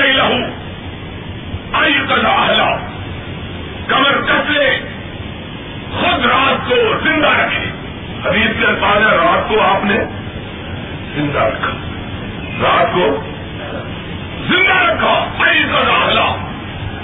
[0.00, 0.57] نہیں لہوں
[1.78, 2.76] آئی کلا
[3.86, 4.80] کمر کسلے
[6.00, 6.74] خود رات کو
[7.04, 7.70] زندہ رکھے۔
[8.28, 9.96] حدیث کے الفاظ ہے رات کو آپ نے
[11.14, 11.70] زندہ رکھا۔
[12.62, 13.22] رات کو
[14.46, 16.36] زندہ رکھا آئی کلا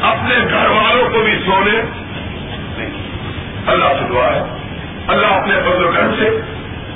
[0.02, 1.80] اپنے گھر والوں کو بھی سونے
[3.66, 4.40] اللہ سے دعا ہے۔
[5.08, 6.40] اللہ اپنے بزرگ سے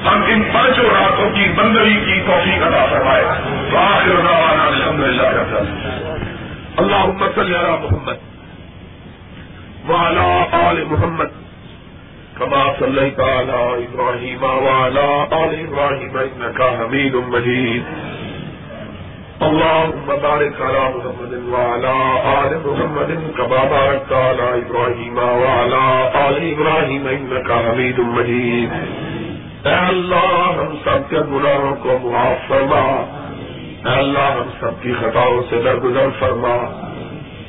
[0.04, 3.24] ہم ان پانچوں راتوں کی بندری کی توفیق ادا فرمائے۔
[3.70, 4.32] تو آخر
[4.66, 5.58] الحمد للہ کرتا
[6.78, 8.18] اللهم صل على محمد
[9.88, 11.30] وعلى آل محمد
[12.38, 17.82] كما صليت على إبراهيم وعلى آل إبراهيم إنك حميد مجيد.
[19.42, 27.50] اللهم بارك على محمد وعلى آل محمد كما باركت على إبراهيم وعلى آل إبراهيم إنك
[27.50, 28.68] حميد مجيد.
[29.66, 33.17] اے اللہ، ہم سب کے گناہوں کو معاف فرما۔
[33.88, 36.54] اے اللہ ہم سب کی خطاؤں سے درگزر فرما۔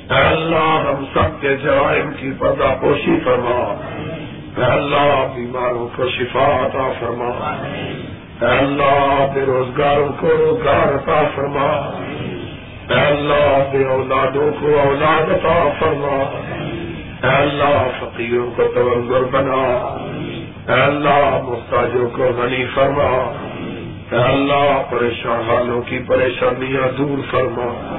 [0.09, 3.75] اے اللہ ہم سب کے جرائم کی پردہ پوشی فرما۔
[4.57, 7.55] اے اللہ بیماروں کو شفا عطا فرما۔
[8.41, 11.91] اے اللہ بے روزگاروں کو روزگار عطا فرما۔
[12.89, 16.23] اے اللہ بے اولادوں کو اولاد عطا فرما۔
[17.23, 19.97] اے اللہ فقیروں کو تونگر بنا۔
[20.67, 23.33] اے اللہ محتاجوں کو غنی فرما۔
[24.12, 27.97] اے اللہ پریشان حالوں کی پریشانیاں دور فرما۔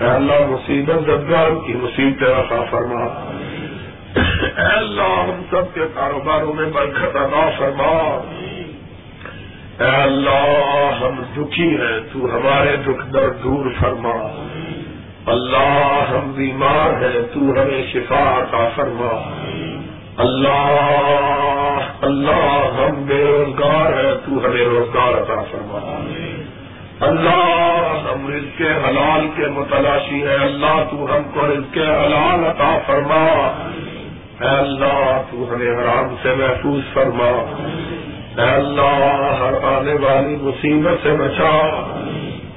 [0.00, 3.04] اے اللہ مصیبت زدگار کی مصیبت رفا فرما۔
[4.56, 8.22] اے اللہ ہم سب کے کاروباروں میں برکت ادا فرما۔
[9.80, 14.44] اے اللہ ہم دکھی ہیں، تو ہمارے دکھ درد دور فرما۔
[15.26, 19.44] اللہ ہم بیمار ہیں، تو ہمیں شفا عطا فرما۔
[20.16, 20.86] اللہ
[22.02, 26.04] اللہ ہم بے روزگار ہے، تو ہمیں روزگار عطا فرما۔
[27.00, 32.46] اللہ ہم رزق کے حلال کے متلاشی ہے، اللہ تو ہم کو رزق کے حلال
[32.46, 33.52] عطا فرما۔
[34.40, 37.54] اے اللہ تو ہمیں حرام سے محفوظ فرما۔
[38.42, 41.50] اے اللہ ہر آنے والی مصیبت سے بچا۔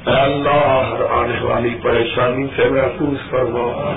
[0.08, 3.92] اے اللہ ہر آنے والی پریشانی سے محفوظ فرما۔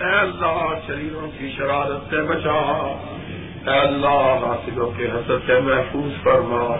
[0.00, 2.96] اے اللہ شریروں کی شرارت سے بچا۔
[3.66, 6.76] اے اللہ حاصلوں کے حسد سے محفوظ فرما۔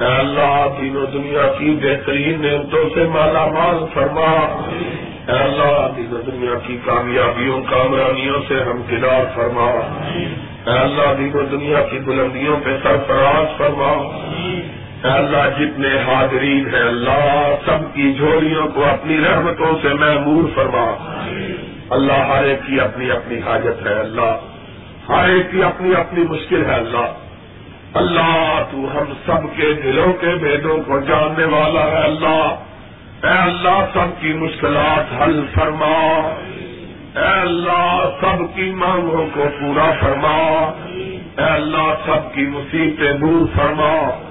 [0.00, 4.62] اے اللہ، دین و دنیا کی بہترین نعمتوں سے مالا مال فرما۔
[5.28, 9.70] اے اللہ، دین و دنیا کی کامیابیوں، کامرانیوں سے ہم کنار فرما۔
[10.66, 13.92] اے اللہ، دین و دنیا کی بلندیوں پہ سرفراز فرما۔
[15.04, 20.90] اے اللہ، جتنے حاضرین ہیں، اللہ سب کی جھولیوں کو اپنی رحمتوں سے محمور فرما۔
[21.90, 24.51] اللہ، ہر ایک کی اپنی اپنی حاجت ہے، اللہ۔
[25.08, 27.06] ہر ایک کی اپنی اپنی مشکل ہے اللہ۔
[27.94, 32.54] اللہ، تو ہم سب کے دلوں کے بھیدوں کو جاننے والا ہے اللہ۔
[33.22, 36.32] اے اللہ، سب کی مشکلات حل فرما۔
[37.16, 40.72] اے اللہ، سب کی مانگوں کو پورا فرما۔
[41.38, 44.22] اے اللہ، سب کی مصیبتیں دور فرما۔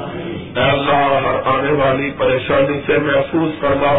[0.56, 3.92] اے اللہ، ہر آنے والی پریشانی سے محفوظ فرما۔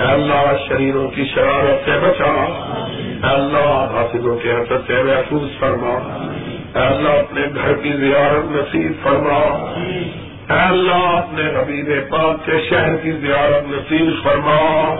[0.00, 2.30] اے اللہ، شریروں کی شرارت سے بچا۔
[3.22, 6.26] اے اللہ حاصلوں کے حسد سے محفوظ فرما۔
[6.74, 9.72] اے اللہ، اپنے گھر کی زیارت نصیب فرما۔
[10.54, 14.94] اے اللہ، اپنے حبیب پاک کے شہر کی زیارت نصیب فرما۔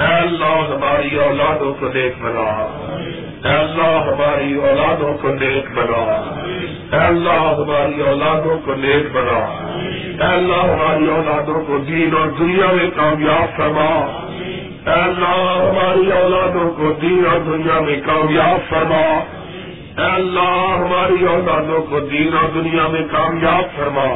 [0.00, 2.66] اے اللہ، ہماری اولادوں کو دیکھ بنا۔
[3.44, 6.02] اے اللہ ہماری اولادوں کو نیک بنا۔
[6.92, 9.38] اے اللہ ہماری اولادوں کو نیک بنا۔
[10.20, 14.20] اے اللہ ہماری اولادوں کو دین اور دنیا میں کامیاب فرما۔
[14.86, 19.24] اے اللہ ہماری اولادوں کو دین اور دنیا میں کامیاب فرما۔
[19.98, 24.08] اے اللہ ہماری اولادوں کو دین اور دنیا میں کامیاب فرما۔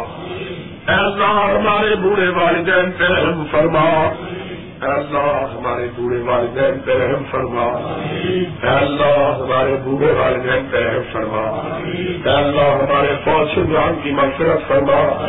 [0.89, 3.05] اے اللہ ہمارے بوڑھے والدین پہ
[3.51, 4.13] فرما۔
[4.83, 7.65] اے اللہ ہمارے بوڑھے والدین پہ رحم فرما۔
[8.63, 11.45] اے اللہ ہمارے بوڑھے والدین پہ رحم فرما۔
[12.25, 15.27] اے اللہ ہمارے فوج جان کی مغفرت فرما۔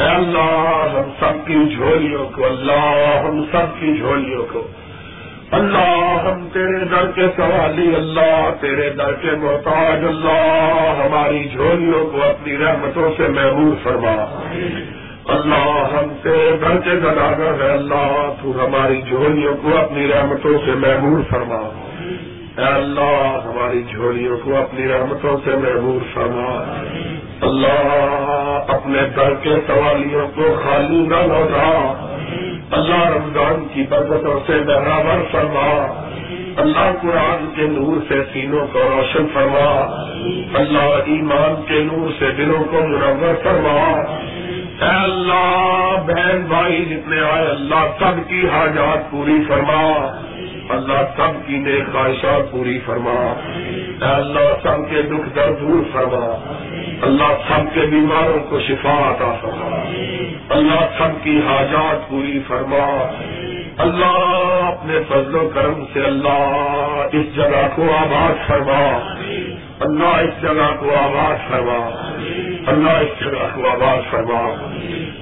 [0.00, 4.68] اے اللہ ہم سب کی جھولیوں کو، اللہ ہم سب کی جھولیوں کو۔
[5.50, 12.22] اللہ ہم تیرے در کے سوالی، اللہ تیرے در کے محتاج، اللہ ہماری جھولیوں کو
[12.22, 14.48] اپنی رحمتوں سے محبوب فرما۔
[15.28, 20.72] اللہ ہم سے گھر کے گداگر ہے اللہ، تو ہماری جھولیوں کو اپنی رحمتوں سے
[20.72, 21.60] محبور فرما۔
[22.58, 26.74] اے اللہ، ہماری جھولیوں کو اپنی رحمتوں سے محبور فرما۔
[27.40, 32.08] اللہ، اپنے گھر کے سوالیوں کو خالی نہ لوٹا۔
[32.70, 36.04] اللہ، رمضان کی برکتوں سے برابر فرما۔
[36.56, 39.86] اللہ قرآن کے نور سے سینوں کو روشن فرما،
[40.54, 44.00] اللہ ایمان کے نور سے دلوں کو منور فرما۔
[44.84, 50.18] اے اللہ، بہن بھائی جتنے آئے، اللہ سب کی حاجات پوری فرما۔
[50.68, 53.34] اللہ سب کی نیک خواہشات پوری فرما۔
[54.02, 56.52] اے اللہ سب کے دکھ درد دور فرما۔
[57.02, 59.76] اللہ سب کے بیماروں کو شفا عطا فرما۔
[60.48, 63.12] اللہ سب کی حاجات پوری فرما۔
[63.78, 69.14] اللہ اپنے فضل و کرم سے اللہ اس جگہ کو آباد فرما۔
[69.80, 72.10] اللہ اس جگہ کو آباد فرما۔
[72.66, 74.70] اللہ اس جگہ کو آباد فرما۔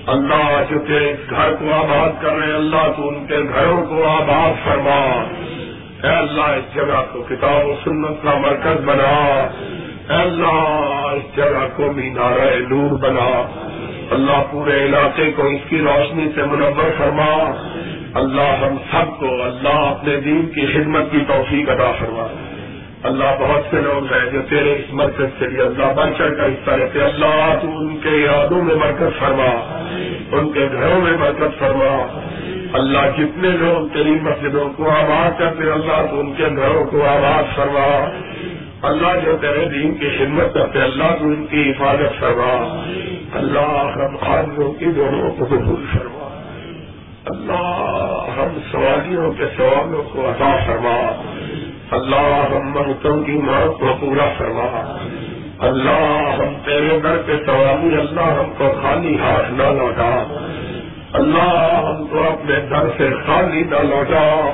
[0.07, 4.65] اللہ جو تیرے گھر کو آباد کر رہے اللہ تو ان کے گھروں کو آباد
[4.65, 5.25] فرما۔
[6.03, 9.47] اے اللہ اس جگہ کو کتاب و سنت کا مرکز بنا۔
[10.11, 13.51] اے اللہ اس جگہ کو مینار نور بنا۔
[14.11, 17.67] اللہ پورے علاقے کو اس کی روشنی سے منور فرما۔
[18.15, 22.27] اللہ ہم سب کو اللہ اپنے دین کی خدمت کی توفیق ادا فرما۔
[23.03, 26.47] اللہ بہت سے لوگ ہیں جو تیرے اس مرکز سے بھی اللہ بڑھ چڑھ کا
[26.47, 29.81] حصہ رہتے اللہ تو ان کے یادوں میں مرکز فرما۔
[30.33, 32.21] ان کے گھروں میں مرکز فرما۔
[32.73, 37.57] اللہ جتنے لوگ تیری مسجدوں کو آباد کرتے اللہ تو ان کے گھروں کو آباد
[37.57, 38.11] فرما۔
[38.83, 42.83] اللہ جو تیرے دین کی خدمت کرتے اللہ تو ان کی حفاظت فرما۔
[43.33, 46.30] اللہ ہم خاصوں کی دونوں کو قبول فرما۔
[47.25, 51.23] اللہ ہم سوالیوں کے سوالوں کو عطا فرما۔
[51.91, 54.97] اللہ ہم منتوں کی موت کو پورا فرما۔
[55.59, 60.25] اللہ ہم تیرے گھر کے سوالی، اللہ ہم کو خالی ہاتھ نہ لوٹا۔
[61.13, 64.51] اللہ ہم کو اپنے گھر سے خالی نہ لوٹا۔